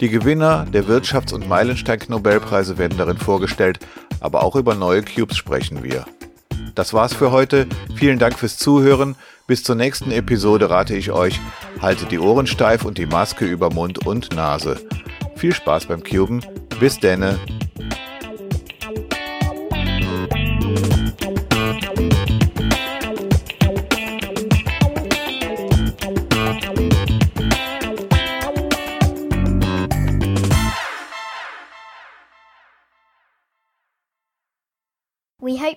Die 0.02 0.10
Gewinner 0.10 0.68
der 0.72 0.86
Wirtschafts- 0.86 1.34
und 1.34 1.50
Meilenstein-Nobelpreise 1.50 2.78
werden 2.78 3.00
darin 3.00 3.18
vorgestellt, 3.18 3.80
aber 4.20 4.44
auch 4.44 4.56
über 4.56 4.76
neue 4.76 5.02
Cubes 5.02 5.36
sprechen 5.36 5.82
wir. 5.82 6.06
Das 6.76 6.94
war's 6.94 7.16
für 7.16 7.32
heute. 7.32 7.66
Vielen 7.96 8.20
Dank 8.20 8.38
fürs 8.38 8.60
Zuhören. 8.60 9.16
Bis 9.48 9.64
zur 9.64 9.74
nächsten 9.74 10.12
Episode 10.12 10.70
rate 10.70 10.96
ich 10.96 11.10
euch, 11.10 11.40
haltet 11.82 12.12
die 12.12 12.20
Ohren 12.20 12.46
steif 12.46 12.86
und 12.86 13.00
die 13.00 13.08
Maske 13.08 13.46
über 13.46 13.72
Mund 13.72 14.06
und 14.06 14.36
Nase. 14.36 14.80
Viel 15.36 15.56
Spaß 15.56 15.88
beim 15.88 16.04
Cuben. 16.04 16.46
Bis 16.80 17.00
denne. 17.00 17.40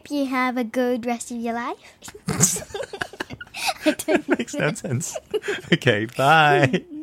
Hope 0.05 0.11
you 0.11 0.27
have 0.27 0.57
a 0.59 0.64
good 0.64 1.07
rest 1.07 1.31
of 1.31 1.38
your 1.38 1.55
life. 1.55 2.12
I 3.87 3.93
don't 4.07 4.29
Makes 4.29 4.55
no 4.55 4.73
sense. 4.73 5.17
Okay, 5.73 6.07
bye. 6.17 6.85